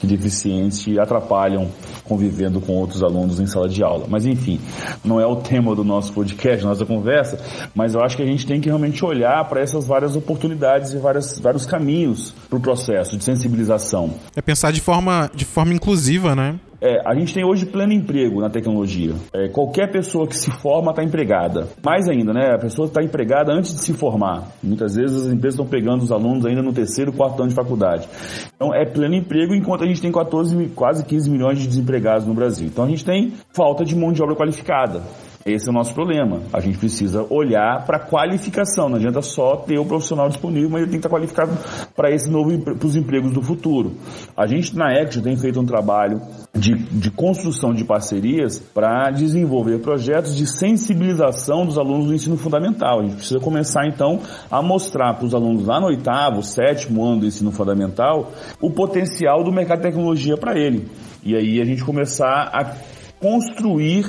[0.05, 1.69] deficientes atrapalham
[2.03, 4.05] convivendo com outros alunos em sala de aula.
[4.09, 4.59] Mas enfim,
[5.03, 7.39] não é o tema do nosso podcast, nossa conversa,
[7.73, 10.97] mas eu acho que a gente tem que realmente olhar para essas várias oportunidades e
[10.97, 14.13] várias, vários caminhos para o processo de sensibilização.
[14.35, 16.59] É pensar de forma, de forma inclusiva, né?
[16.85, 19.15] É, a gente tem hoje pleno emprego na tecnologia.
[19.33, 21.67] É, qualquer pessoa que se forma está empregada.
[21.83, 22.53] Mais ainda, né?
[22.53, 24.49] A pessoa está empregada antes de se formar.
[24.61, 28.07] Muitas vezes as empresas estão pegando os alunos ainda no terceiro, quarto ano de faculdade.
[28.55, 32.35] Então é pleno emprego enquanto a gente tem 14, quase 15 milhões de desempregados no
[32.35, 32.67] Brasil.
[32.67, 35.01] Então a gente tem falta de mão de obra qualificada.
[35.47, 36.41] Esse é o nosso problema.
[36.51, 38.89] A gente precisa olhar para a qualificação.
[38.89, 41.55] Não adianta só ter o profissional disponível, mas ele tem que estar qualificado
[41.95, 43.91] para esse novo para os empregos do futuro.
[44.35, 46.19] A gente na Action tem feito um trabalho
[46.51, 53.01] de, de construção de parcerias para desenvolver projetos de sensibilização dos alunos do ensino fundamental.
[53.01, 57.19] A gente precisa começar então a mostrar para os alunos lá no oitavo, sétimo ano
[57.19, 60.87] do ensino fundamental o potencial do mercado de tecnologia para ele.
[61.23, 62.94] E aí a gente começar a
[63.25, 64.05] construir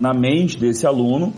[0.00, 1.32] na mente desse aluno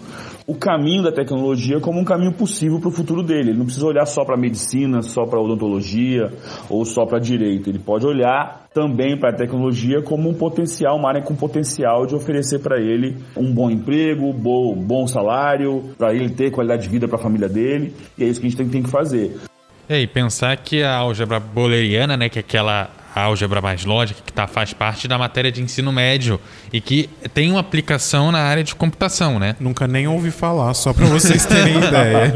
[0.46, 3.50] o caminho da tecnologia como um caminho possível para o futuro dele.
[3.50, 6.32] Ele não precisa olhar só para a medicina, só para a odontologia
[6.70, 7.68] ou só para direito.
[7.68, 12.14] Ele pode olhar também para a tecnologia como um potencial, uma área com potencial de
[12.14, 17.06] oferecer para ele um bom emprego, bom, bom salário, para ele ter qualidade de vida
[17.06, 17.94] para a família dele.
[18.16, 19.36] E é isso que a gente tem, tem que fazer.
[19.86, 24.32] É, e pensar que a álgebra boleriana, né, que é aquela álgebra mais lógica, que
[24.32, 26.40] tá, faz parte da matéria de ensino médio
[26.72, 29.56] e que tem uma aplicação na área de computação, né?
[29.58, 32.32] Nunca nem ouvi falar, só para vocês terem ideia.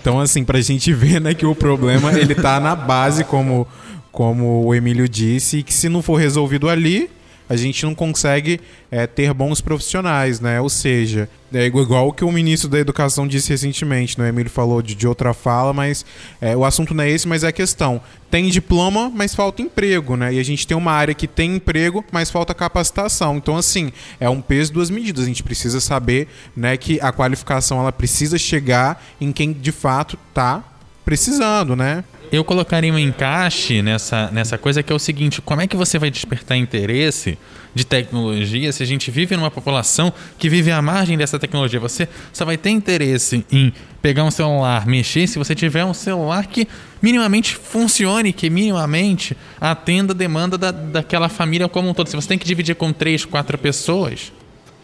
[0.00, 3.66] Então, assim, pra gente ver, né, que o problema, ele tá na base, como,
[4.10, 7.10] como o Emílio disse, e que se não for resolvido ali,
[7.48, 10.60] a gente não consegue é, ter bons profissionais, né?
[10.60, 14.26] Ou seja, é igual o que o ministro da Educação disse recentemente, né?
[14.26, 16.04] O Emílio falou de, de outra fala, mas
[16.40, 18.00] é, o assunto não é esse, mas é a questão.
[18.30, 20.34] Tem diploma, mas falta emprego, né?
[20.34, 23.36] E a gente tem uma área que tem emprego, mas falta capacitação.
[23.38, 25.24] Então, assim, é um peso duas medidas.
[25.24, 30.18] A gente precisa saber, né, que a qualificação ela precisa chegar em quem de fato
[30.28, 30.62] está
[31.08, 32.04] precisando, né?
[32.30, 35.98] Eu colocaria um encaixe nessa, nessa coisa que é o seguinte: como é que você
[35.98, 37.38] vai despertar interesse
[37.74, 41.80] de tecnologia se a gente vive numa população que vive à margem dessa tecnologia?
[41.80, 46.46] Você só vai ter interesse em pegar um celular, mexer, se você tiver um celular
[46.46, 46.68] que
[47.00, 52.08] minimamente funcione, que minimamente atenda a demanda da, daquela família como um todo.
[52.08, 54.30] Se você tem que dividir com três, quatro pessoas.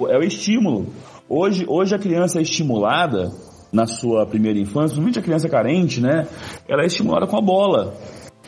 [0.09, 0.91] É o estímulo.
[1.29, 3.31] Hoje, hoje a criança é estimulada
[3.75, 6.29] na sua primeira infância, principalmente a criança carente, né?
[6.69, 7.93] Ela é estimulada com a bola.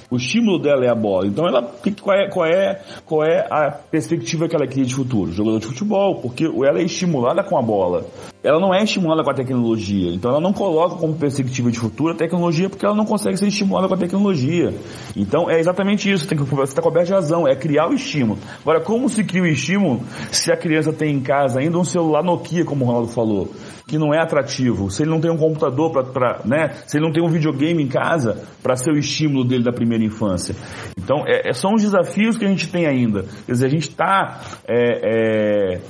[0.08, 1.26] O estímulo dela é a bola.
[1.26, 1.62] Então, ela,
[2.00, 5.32] qual, é, qual, é, qual é a perspectiva que ela cria de futuro?
[5.32, 8.06] Jogador de futebol, porque ela é estimulada com a bola.
[8.46, 10.12] Ela não é estimulada com a tecnologia.
[10.12, 13.48] Então, ela não coloca como perspectiva de futuro a tecnologia porque ela não consegue ser
[13.48, 14.72] estimulada com a tecnologia.
[15.16, 16.28] Então, é exatamente isso.
[16.28, 17.48] Tem que, você está coberto de razão.
[17.48, 18.38] É criar o estímulo.
[18.60, 22.22] Agora, como se cria o estímulo se a criança tem em casa ainda um celular
[22.22, 23.50] Nokia, como o Ronaldo falou?
[23.86, 27.12] que não é atrativo, se ele não tem um computador para, né, se ele não
[27.12, 30.56] tem um videogame em casa para ser o estímulo dele da primeira infância.
[30.98, 33.24] Então, é, é, são os desafios que a gente tem ainda.
[33.46, 35.80] Quer dizer, a gente está é, é,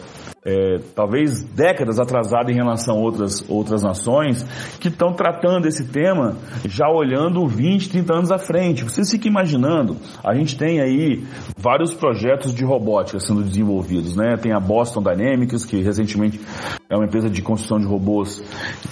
[0.46, 4.44] é, talvez décadas atrasado em relação a outras, outras nações
[4.78, 8.85] que estão tratando esse tema já olhando 20, 30 anos à frente.
[8.85, 11.24] Vocês fiquem imaginando, a gente tem aí
[11.59, 14.37] vários projetos de robótica sendo desenvolvidos, né?
[14.37, 16.40] Tem a Boston Dynamics, que recentemente
[16.88, 18.40] é uma empresa de construção de robôs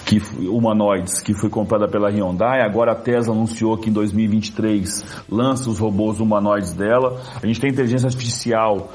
[0.05, 2.61] que, humanoides que foi comprada pela Hyundai.
[2.61, 7.21] Agora a Tesla anunciou que em 2023 lança os robôs humanoides dela.
[7.41, 8.91] A gente tem inteligência artificial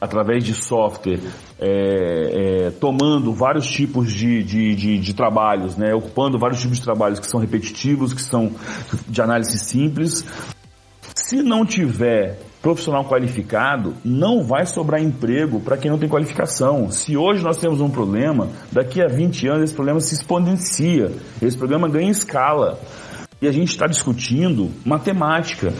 [0.00, 1.20] através de software,
[1.58, 6.84] é, é, tomando vários tipos de, de, de, de, trabalhos, né, ocupando vários tipos de
[6.84, 8.52] trabalhos que são repetitivos, que são
[9.08, 10.24] de análise simples.
[11.14, 16.90] Se não tiver profissional qualificado, não vai sobrar emprego para quem não tem qualificação.
[16.90, 21.56] Se hoje nós temos um problema, daqui a 20 anos esse problema se exponencia, esse
[21.56, 22.78] problema ganha escala.
[23.40, 25.72] E a gente está discutindo matemática.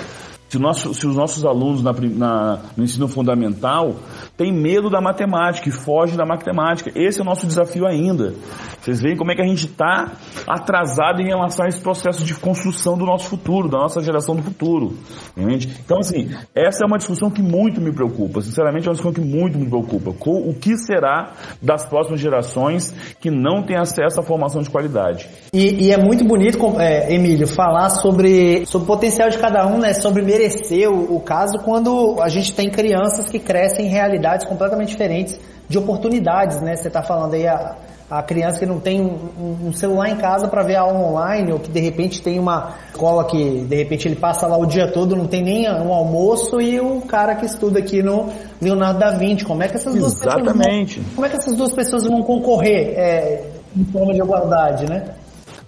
[0.49, 3.97] Se, nosso, se os nossos alunos na, na, no ensino fundamental
[4.37, 8.35] têm medo da matemática e fogem da matemática, esse é o nosso desafio ainda.
[8.81, 10.13] Vocês veem como é que a gente está
[10.47, 14.43] atrasado em relação a esse processo de construção do nosso futuro, da nossa geração do
[14.43, 14.95] futuro.
[15.37, 15.69] Entende?
[15.85, 18.41] Então, assim, essa é uma discussão que muito me preocupa.
[18.41, 20.11] Sinceramente, é uma discussão que muito me preocupa.
[20.11, 25.29] O que será das próximas gerações que não têm acesso à formação de qualidade?
[25.53, 29.79] E, e é muito bonito, é, Emílio, falar sobre, sobre o potencial de cada um,
[29.79, 29.93] né?
[29.93, 34.91] Sobre merecer o, o caso quando a gente tem crianças que crescem em realidades completamente
[34.91, 36.77] diferentes de oportunidades, né?
[36.77, 37.77] Você está falando aí a
[38.11, 41.59] a criança que não tem um, um celular em casa para ver aula online, ou
[41.59, 45.15] que de repente tem uma escola que de repente ele passa lá o dia todo,
[45.15, 48.31] não tem nem um almoço, e o cara que estuda aqui no
[48.63, 49.45] Leonardo da Vinci.
[49.45, 51.01] Como é que essas duas Exatamente.
[51.01, 53.45] pessoas vão, como é que essas duas pessoas vão concorrer é,
[53.77, 55.05] em forma de igualdade, né?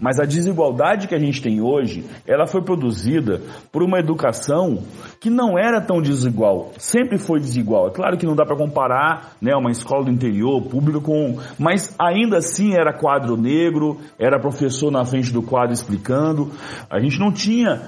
[0.01, 4.83] Mas a desigualdade que a gente tem hoje, ela foi produzida por uma educação
[5.21, 7.89] que não era tão desigual, sempre foi desigual.
[7.89, 11.95] É claro que não dá para comparar, né, uma escola do interior pública com, mas
[11.99, 16.51] ainda assim era quadro negro, era professor na frente do quadro explicando.
[16.89, 17.83] A gente não tinha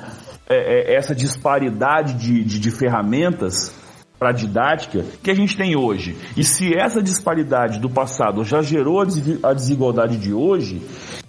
[0.49, 3.82] é, é, essa disparidade de, de, de ferramentas
[4.23, 6.17] para a didática que a gente tem hoje.
[6.37, 10.81] E se essa disparidade do passado já gerou a desigualdade de hoje,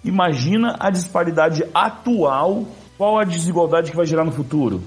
[0.04, 2.64] imagina a disparidade atual,
[2.96, 4.80] qual a desigualdade que vai gerar no futuro?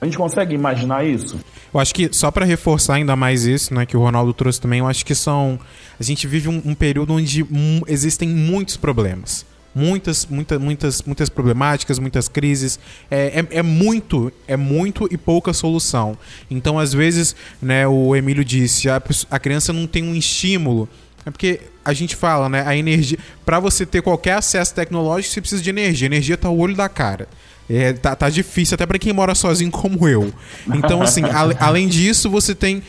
[0.00, 1.40] A gente consegue imaginar isso?
[1.74, 4.78] Eu acho que, só para reforçar ainda mais isso, né, que o Ronaldo trouxe também,
[4.78, 5.58] eu acho que são.
[5.98, 7.44] A gente vive um, um período onde
[7.88, 9.44] existem muitos problemas
[9.78, 12.80] muitas, muitas, muitas, muitas problemáticas, muitas crises.
[13.08, 16.18] É, é, é, muito, é muito e pouca solução.
[16.50, 20.88] Então, às vezes, né, o Emílio disse, a, a criança não tem um estímulo.
[21.24, 25.40] É porque a gente fala, né, a energia, para você ter qualquer acesso tecnológico, você
[25.40, 26.06] precisa de energia.
[26.06, 27.28] energia tá o olho da cara.
[27.70, 30.32] É, tá, tá difícil até para quem mora sozinho como eu.
[30.74, 32.82] Então, assim, a, além disso, você tem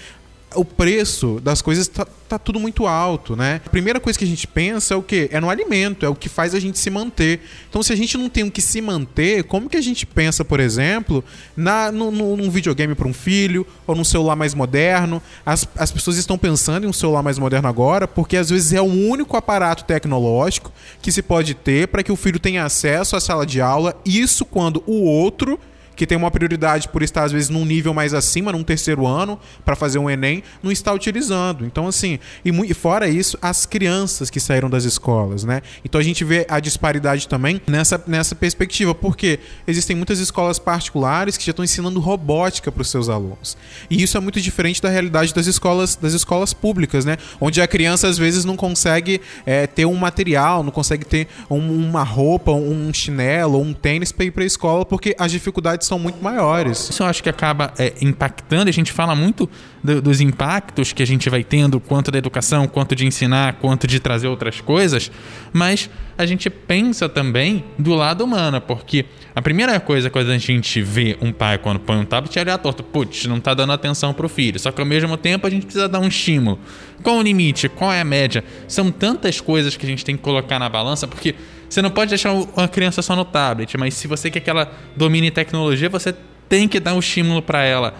[0.55, 3.61] o preço das coisas tá, tá, tudo muito alto, né?
[3.65, 5.29] A primeira coisa que a gente pensa é o quê?
[5.31, 7.41] É no alimento, é o que faz a gente se manter.
[7.69, 10.43] Então, se a gente não tem o que se manter, como que a gente pensa,
[10.43, 11.23] por exemplo,
[11.55, 15.21] na, no, no, num videogame para um filho ou num celular mais moderno?
[15.45, 18.81] As, as pessoas estão pensando em um celular mais moderno agora porque às vezes é
[18.81, 20.71] o único aparato tecnológico
[21.01, 23.95] que se pode ter para que o filho tenha acesso à sala de aula.
[24.03, 25.59] Isso quando o outro
[25.99, 29.37] que tem uma prioridade por estar às vezes num nível mais acima, num terceiro ano,
[29.65, 31.65] para fazer um ENEM, não está utilizando.
[31.65, 35.61] Então assim, e, fora isso, as crianças que saíram das escolas, né?
[35.83, 41.35] Então a gente vê a disparidade também nessa, nessa perspectiva, porque existem muitas escolas particulares
[41.35, 43.57] que já estão ensinando robótica para os seus alunos.
[43.89, 47.17] E isso é muito diferente da realidade das escolas, das escolas públicas, né?
[47.41, 51.59] Onde a criança às vezes não consegue é, ter um material, não consegue ter um,
[51.59, 55.97] uma roupa, um chinelo, um tênis para ir para a escola, porque as dificuldades são
[55.97, 56.91] muito maiores.
[56.91, 58.69] Isso eu acho que acaba é, impactando.
[58.69, 59.49] A gente fala muito
[59.83, 63.87] do, dos impactos que a gente vai tendo, quanto da educação, quanto de ensinar, quanto
[63.87, 65.11] de trazer outras coisas,
[65.51, 70.79] mas a gente pensa também do lado humano, porque a primeira coisa quando a gente
[70.81, 74.13] vê um pai quando põe um tablet é olhar torto, putz, não tá dando atenção
[74.13, 74.59] pro filho.
[74.59, 76.59] Só que ao mesmo tempo a gente precisa dar um estímulo.
[77.01, 77.67] Qual o limite?
[77.67, 78.43] Qual é a média?
[78.67, 81.33] São tantas coisas que a gente tem que colocar na balança, porque
[81.69, 84.71] você não pode deixar uma criança só no tablet, mas se você quer que ela
[84.95, 86.13] domine tecnologia, você
[86.47, 87.93] tem que dar um estímulo para ela.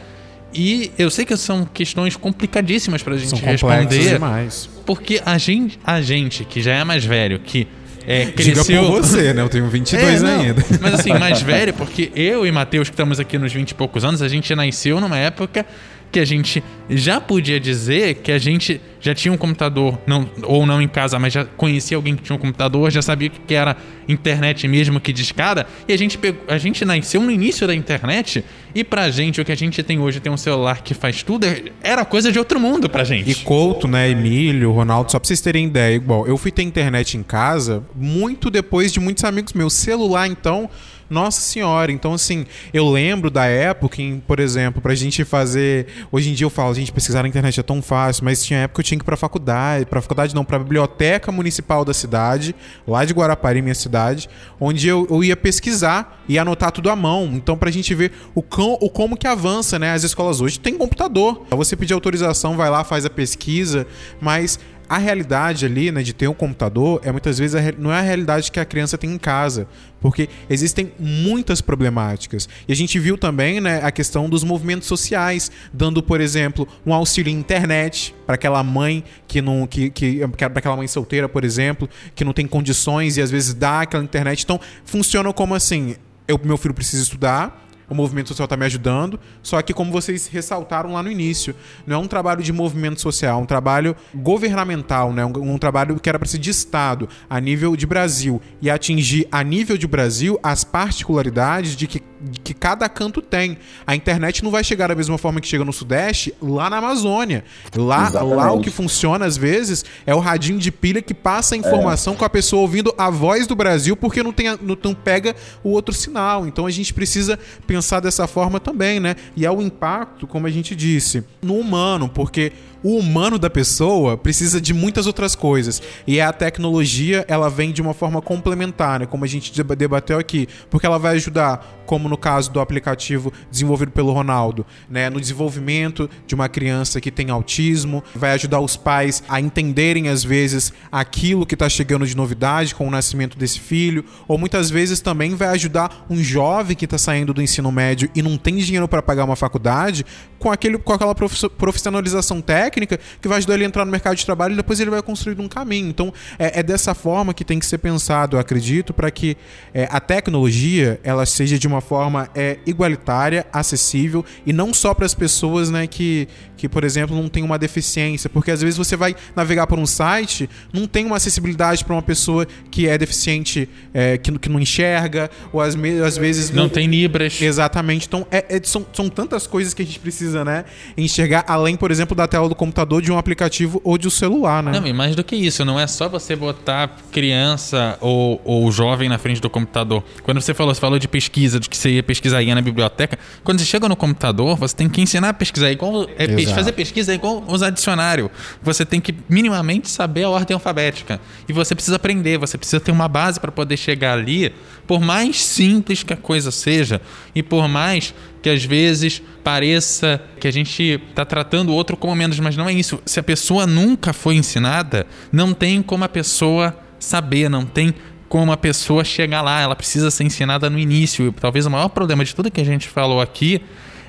[0.54, 4.14] E eu sei que são questões complicadíssimas pra gente São responder.
[4.14, 4.68] demais.
[4.86, 7.68] Porque a gente, a gente que já é mais velho, que
[8.08, 8.82] é, Diga cresceu...
[8.88, 9.42] por você, né?
[9.44, 10.40] Eu tenho 22 É, não.
[10.42, 10.66] ainda.
[10.82, 14.04] Mas assim, mais velho, porque eu e Matheus, que estamos aqui nos 20 e poucos
[14.04, 15.64] anos, a gente nasceu numa época
[16.12, 20.66] que a gente já podia dizer que a gente já tinha um computador, não, ou
[20.66, 23.78] não em casa, mas já conhecia alguém que tinha um computador, já sabia que era
[24.08, 28.44] internet mesmo que discada, e a gente, pegou, a gente nasceu no início da internet,
[28.74, 31.46] e pra gente, o que a gente tem hoje, tem um celular que faz tudo,
[31.82, 33.30] era coisa de outro mundo pra gente.
[33.30, 37.16] E Couto, né, Emílio, Ronaldo, só pra vocês terem ideia, igual, eu fui ter internet
[37.16, 39.70] em casa muito depois de muitos amigos meus.
[39.80, 40.70] Celular, então,
[41.10, 41.92] nossa senhora.
[41.92, 45.88] Então, assim, eu lembro da época em, por exemplo, pra gente fazer.
[46.12, 48.76] Hoje em dia eu falo, gente, pesquisar na internet é tão fácil, mas tinha época
[48.76, 52.56] que eu tinha que ir pra faculdade, pra faculdade não, pra biblioteca municipal da cidade,
[52.88, 54.30] lá de Guarapari, minha cidade,
[54.60, 57.32] onde eu, eu ia pesquisar e anotar tudo à mão.
[57.34, 59.94] Então, pra gente ver o, o como que avança, né?
[59.94, 61.46] As escolas hoje têm computador.
[61.52, 63.88] Você pedir autorização, vai lá, faz a pesquisa,
[64.22, 64.60] mas
[64.90, 68.02] a realidade ali, né, de ter um computador, é muitas vezes a não é a
[68.02, 69.68] realidade que a criança tem em casa,
[70.02, 72.50] porque existem muitas problemáticas.
[72.68, 76.94] E a gente viu também, né, a questão dos movimentos sociais, dando, por exemplo, um
[76.94, 81.88] auxílio internet para aquela mãe que não que, que para aquela mãe solteira, por exemplo,
[82.16, 84.44] que não tem condições e às vezes dá aquela internet.
[84.44, 85.96] Então, funciona como assim,
[86.28, 90.28] eu meu filho precisa estudar, o movimento social está me ajudando, só que como vocês
[90.28, 95.12] ressaltaram lá no início, não é um trabalho de movimento social, é um trabalho governamental,
[95.12, 95.26] né?
[95.26, 99.28] um, um trabalho que era para ser de Estado, a nível de Brasil, e atingir
[99.32, 103.58] a nível de Brasil as particularidades de que, de que cada canto tem.
[103.88, 107.44] A internet não vai chegar da mesma forma que chega no Sudeste, lá na Amazônia.
[107.76, 108.36] Lá, Exatamente.
[108.36, 112.16] lá o que funciona às vezes é o radinho de pilha que passa a informação
[112.16, 115.70] com a pessoa ouvindo a voz do Brasil porque não, tem não, não pega o
[115.70, 116.46] outro sinal.
[116.46, 119.16] Então a gente precisa pensar dessa forma também, né?
[119.36, 122.52] E é o impacto, como a gente disse, no humano, porque
[122.84, 125.82] o humano da pessoa precisa de muitas outras coisas.
[126.08, 129.06] E a tecnologia, ela vem de uma forma complementar, né?
[129.06, 133.32] Como a gente deba- debateu aqui, porque ela vai ajudar, como no caso do aplicativo
[133.52, 135.10] desenvolvido pelo Ronaldo, né?
[135.10, 140.24] No desenvolvimento de uma criança que tem autismo, vai ajudar os pais a entenderem às
[140.24, 145.00] vezes aquilo que está chegando de novidade com o nascimento desse filho, ou muitas vezes
[145.02, 148.88] também vai ajudar um jovem que está saindo do ensino médio e não tem dinheiro
[148.88, 150.06] para pagar uma faculdade,
[150.40, 154.16] com, aquele, com aquela profiss- profissionalização técnica que vai ajudar ele a entrar no mercado
[154.16, 155.90] de trabalho e depois ele vai construir um caminho.
[155.90, 159.38] Então é, é dessa forma que tem que ser pensado, eu acredito, para que
[159.74, 165.06] é, a tecnologia ela seja de uma forma é, igualitária, acessível e não só para
[165.06, 166.28] as pessoas né, que,
[166.60, 169.86] que, por exemplo, não tem uma deficiência, porque às vezes você vai navegar por um
[169.86, 174.60] site, não tem uma acessibilidade para uma pessoa que é deficiente, é, que, que não
[174.60, 177.42] enxerga, ou às, às vezes Não tem Libras.
[177.42, 178.06] Exatamente.
[178.08, 180.66] Então, é- é- são, são tantas coisas que a gente precisa, né?
[180.98, 184.62] Enxergar além, por exemplo, da tela do computador, de um aplicativo ou de um celular,
[184.62, 184.72] né?
[184.80, 189.08] Não, e mais do que isso, não é só você botar criança ou, ou jovem
[189.08, 190.04] na frente do computador.
[190.24, 193.18] Quando você falou, você falou de pesquisa, de que você ia pesquisar ia na biblioteca.
[193.44, 196.08] Quando você chega no computador, você tem que ensinar a pesquisar igual.
[196.18, 198.30] É, pe- Fazer pesquisa é igual usar dicionário.
[198.62, 201.20] Você tem que minimamente saber a ordem alfabética.
[201.48, 204.54] E você precisa aprender, você precisa ter uma base para poder chegar ali,
[204.88, 207.02] por mais simples que a coisa seja,
[207.34, 212.16] e por mais que às vezes pareça que a gente está tratando o outro como
[212.16, 213.02] menos, mas não é isso.
[213.06, 217.94] Se a pessoa nunca foi ensinada, não tem como a pessoa saber, não tem
[218.30, 219.60] como a pessoa chegar lá.
[219.60, 221.28] Ela precisa ser ensinada no início.
[221.28, 223.62] E talvez o maior problema de tudo que a gente falou aqui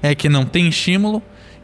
[0.03, 1.23] é que não tem estímulo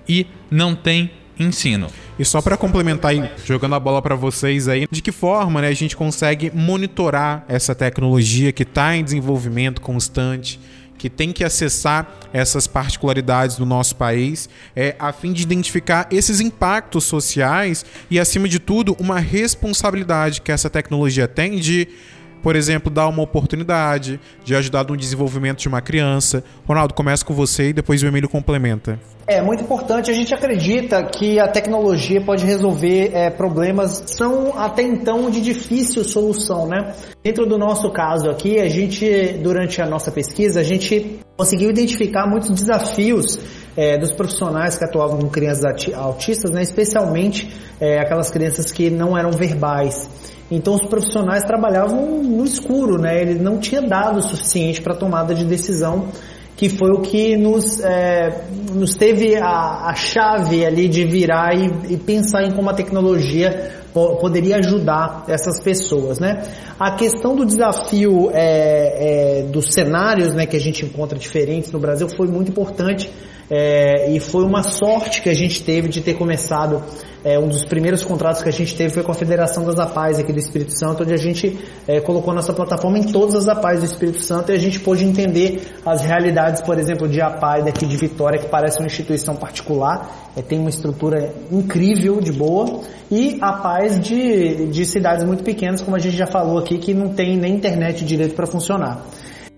[0.08, 1.88] e não tem ensino.
[2.18, 5.68] E só para complementar e jogando a bola para vocês aí, de que forma, né,
[5.68, 10.58] a gente consegue monitorar essa tecnologia que está em desenvolvimento constante,
[10.96, 16.40] que tem que acessar essas particularidades do nosso país, é, a fim de identificar esses
[16.40, 21.86] impactos sociais e, acima de tudo, uma responsabilidade que essa tecnologia tem de
[22.46, 26.44] por exemplo, dar uma oportunidade de ajudar no desenvolvimento de uma criança.
[26.64, 29.00] Ronaldo, começa com você e depois o Emílio complementa.
[29.26, 30.12] É muito importante.
[30.12, 35.40] A gente acredita que a tecnologia pode resolver é, problemas que são até então de
[35.40, 36.94] difícil solução, né?
[37.20, 42.28] Dentro do nosso caso aqui, a gente, durante a nossa pesquisa, a gente conseguiu identificar
[42.28, 43.40] muitos desafios
[43.76, 46.62] é, dos profissionais que atuavam com crianças autistas, né?
[46.62, 50.08] especialmente é, aquelas crianças que não eram verbais.
[50.50, 53.20] Então os profissionais trabalhavam no escuro, né?
[53.20, 56.08] Ele não tinha dado o suficiente para tomada de decisão,
[56.56, 61.94] que foi o que nos, é, nos teve a, a, chave ali de virar e,
[61.94, 66.44] e pensar em como a tecnologia po poderia ajudar essas pessoas, né?
[66.78, 71.80] A questão do desafio é, é, dos cenários, né, que a gente encontra diferentes no
[71.80, 73.10] Brasil foi muito importante
[73.50, 76.82] é, e foi uma sorte que a gente teve de ter começado
[77.24, 80.20] é, um dos primeiros contratos que a gente teve foi com a Federação das APAES
[80.20, 83.80] aqui do Espírito Santo, onde a gente é, colocou nossa plataforma em todas as APAES
[83.80, 87.84] do Espírito Santo e a gente pôde entender as realidades, por exemplo, de APAE daqui
[87.84, 93.38] de Vitória, que parece uma instituição particular, é, tem uma estrutura incrível, de boa, e
[93.40, 97.36] APAES de, de cidades muito pequenas, como a gente já falou aqui, que não tem
[97.36, 99.04] nem internet direito para funcionar.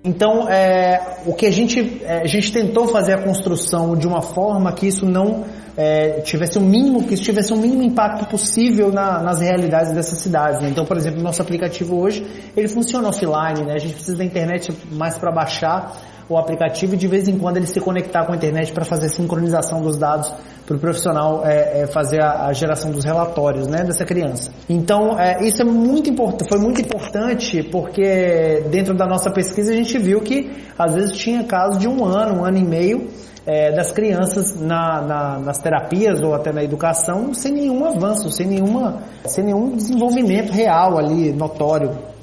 [0.05, 4.22] Então, é, o que a gente, é, a gente tentou fazer a construção de uma
[4.22, 5.44] forma que isso não
[5.76, 10.61] é, tivesse um mínimo, que tivesse um mínimo impacto possível na, nas realidades dessas cidades.
[10.61, 10.68] Né?
[10.70, 12.26] Então, por exemplo, o nosso aplicativo hoje,
[12.57, 13.74] ele funciona offline, né?
[13.74, 15.96] A gente precisa da internet mais para baixar
[16.29, 19.07] o aplicativo e de vez em quando ele se conectar com a internet para fazer
[19.07, 20.33] a sincronização dos dados
[20.66, 24.53] para o profissional é, é, fazer a, a, geração dos relatórios né, dessa criança.
[24.68, 29.74] Então, é, isso é muito importante, foi muito importante porque dentro da nossa pesquisa a
[29.74, 33.09] gente viu que às vezes tinha casos de um ano, um ano e meio
[33.47, 38.47] é, das crianças na, na, nas terapias ou até na educação sem nenhum avanço, sem,
[38.47, 42.18] nenhuma, sem nenhum desenvolvimento real ali, notório.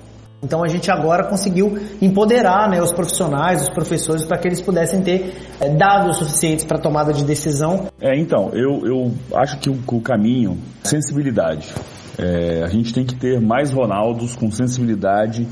[0.46, 5.02] Então a gente agora conseguiu empoderar né, os profissionais, os professores, para que eles pudessem
[5.02, 7.88] ter é, dados suficientes para tomada de decisão.
[8.00, 11.74] É, então, eu, eu acho que o, o caminho, sensibilidade.
[12.18, 15.48] É, a gente tem que ter mais Ronaldos com sensibilidade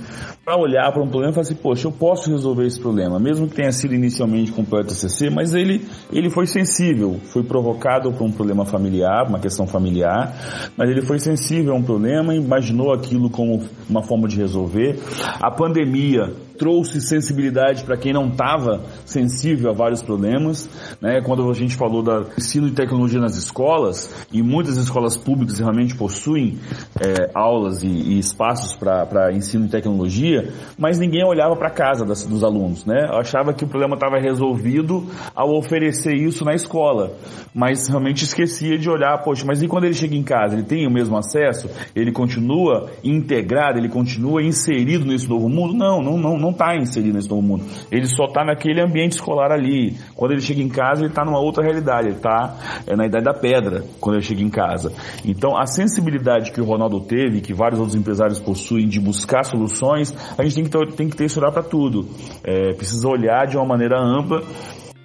[0.46, 3.48] para olhar para um problema e falar assim, poxa, eu posso resolver esse problema, mesmo
[3.48, 8.26] que tenha sido inicialmente com o TCC, mas ele, ele foi sensível, foi provocado por
[8.26, 10.34] um problema familiar, uma questão familiar,
[10.76, 15.00] mas ele foi sensível a um problema, imaginou aquilo como uma forma de resolver.
[15.40, 20.70] A pandemia trouxe sensibilidade para quem não estava sensível a vários problemas,
[21.02, 21.22] né?
[21.22, 25.96] Quando a gente falou da ensino de tecnologia nas escolas, e muitas escolas públicas realmente
[25.96, 26.58] possuem
[27.00, 32.26] é, aulas e, e espaços para ensino de tecnologia, mas ninguém olhava para casa das,
[32.26, 33.08] dos alunos, né?
[33.12, 37.14] Achava que o problema estava resolvido ao oferecer isso na escola,
[37.54, 40.88] mas realmente esquecia de olhar, poxa, mas e quando ele chega em casa, ele tem
[40.88, 41.70] o mesmo acesso?
[41.96, 45.74] Ele continua integrado, ele continua inserido nesse novo mundo?
[45.74, 47.66] Não, não, não, não está inserido nesse novo mundo.
[47.90, 49.96] Ele só está naquele ambiente escolar ali.
[50.16, 52.08] Quando ele chega em casa, ele está numa outra realidade.
[52.08, 54.92] Ele está é, na idade da pedra quando ele chega em casa.
[55.26, 60.14] Então, a sensibilidade que o Ronaldo teve, que vários outros empresários possuem de buscar soluções,
[60.38, 62.08] a gente tem que ter, tem que ter esse olhar para tudo.
[62.44, 64.44] É, precisa olhar de uma maneira ampla,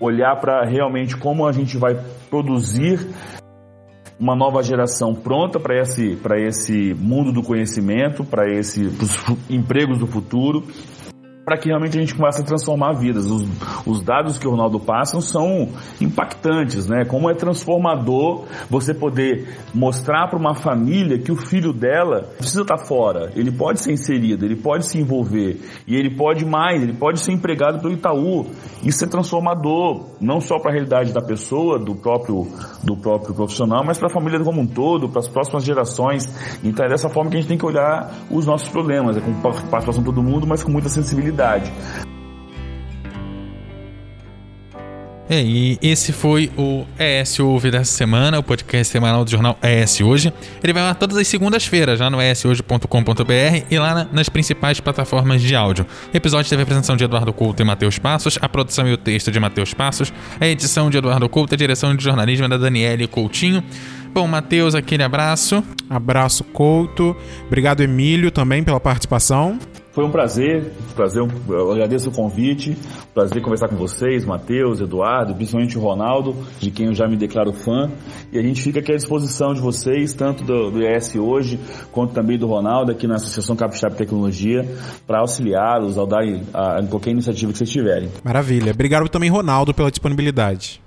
[0.00, 1.94] olhar para realmente como a gente vai
[2.28, 3.06] produzir
[4.18, 8.90] uma nova geração pronta para esse, esse mundo do conhecimento, para esse
[9.48, 10.64] empregos do futuro
[11.48, 13.24] para que realmente a gente comece a transformar vidas.
[13.24, 13.48] Os,
[13.86, 17.06] os, dados que o Ronaldo passa são impactantes, né?
[17.06, 22.76] Como é transformador você poder mostrar para uma família que o filho dela precisa estar
[22.76, 26.92] tá fora, ele pode ser inserido, ele pode se envolver e ele pode mais, ele
[26.92, 28.44] pode ser empregado pelo Itaú.
[28.84, 32.46] Isso é transformador, não só para a realidade da pessoa, do próprio,
[32.84, 36.30] do próprio profissional, mas para a família como um todo, para as próximas gerações.
[36.62, 39.32] Então é dessa forma que a gente tem que olhar os nossos problemas, é com
[39.40, 41.72] participação de todo mundo, mas com muita sensibilidade cidade.
[45.30, 50.00] É, e esse foi o ES Ouve dessa semana, o podcast semanal do jornal ES
[50.00, 50.32] Hoje.
[50.64, 55.42] Ele vai lá todas as segundas-feiras, lá no eshoje.com.br e lá na, nas principais plataformas
[55.42, 55.86] de áudio.
[56.12, 58.96] O episódio teve a apresentação de Eduardo Couto e Matheus Passos, a produção e o
[58.96, 60.10] texto de Matheus Passos,
[60.40, 63.62] a edição de Eduardo Couto, a direção de jornalismo é da Daniele Coutinho.
[64.14, 65.62] Bom, Matheus, aquele abraço.
[65.90, 67.14] Abraço, Couto.
[67.46, 69.58] Obrigado, Emílio, também pela participação.
[69.98, 72.78] Foi um prazer, prazer, eu agradeço o convite,
[73.12, 77.52] prazer conversar com vocês, Matheus, Eduardo, principalmente o Ronaldo, de quem eu já me declaro
[77.52, 77.90] fã.
[78.32, 81.58] E a gente fica aqui à disposição de vocês, tanto do, do IS hoje,
[81.90, 84.64] quanto também do Ronaldo, aqui na Associação Capixaba Tecnologia,
[85.04, 86.22] para auxiliá-los, ao dar
[86.54, 88.08] a, a qualquer iniciativa que vocês tiverem.
[88.22, 88.70] Maravilha.
[88.70, 90.80] Obrigado também, Ronaldo, pela disponibilidade.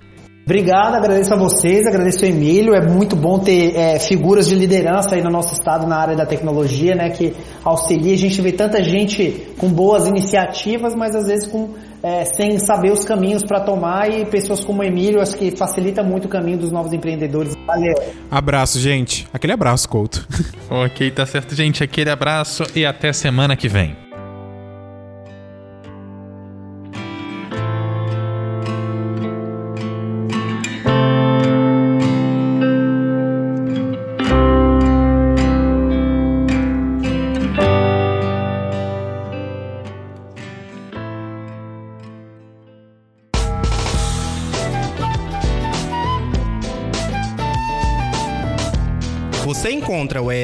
[0.44, 2.74] Obrigado, agradeço a vocês, agradeço o Emílio.
[2.74, 6.26] É muito bom ter é, figuras de liderança aí no nosso estado na área da
[6.26, 7.10] tecnologia, né?
[7.10, 7.32] Que
[7.64, 8.12] auxilia.
[8.14, 12.90] A gente vê tanta gente com boas iniciativas, mas às vezes com, é, sem saber
[12.90, 16.58] os caminhos para tomar e pessoas como o Emílio, acho que facilita muito o caminho
[16.58, 17.54] dos novos empreendedores.
[17.64, 17.94] Valeu.
[18.28, 19.28] Abraço, gente.
[19.32, 20.26] Aquele abraço, Couto.
[20.68, 21.84] ok, tá certo, gente.
[21.84, 23.96] Aquele abraço e até semana que vem.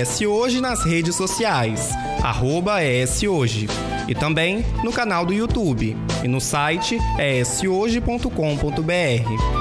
[0.08, 1.90] ES Hoje nas redes sociais,
[2.22, 2.82] arroba
[4.08, 9.57] e também no canal do YouTube e no site eshoje.com.br.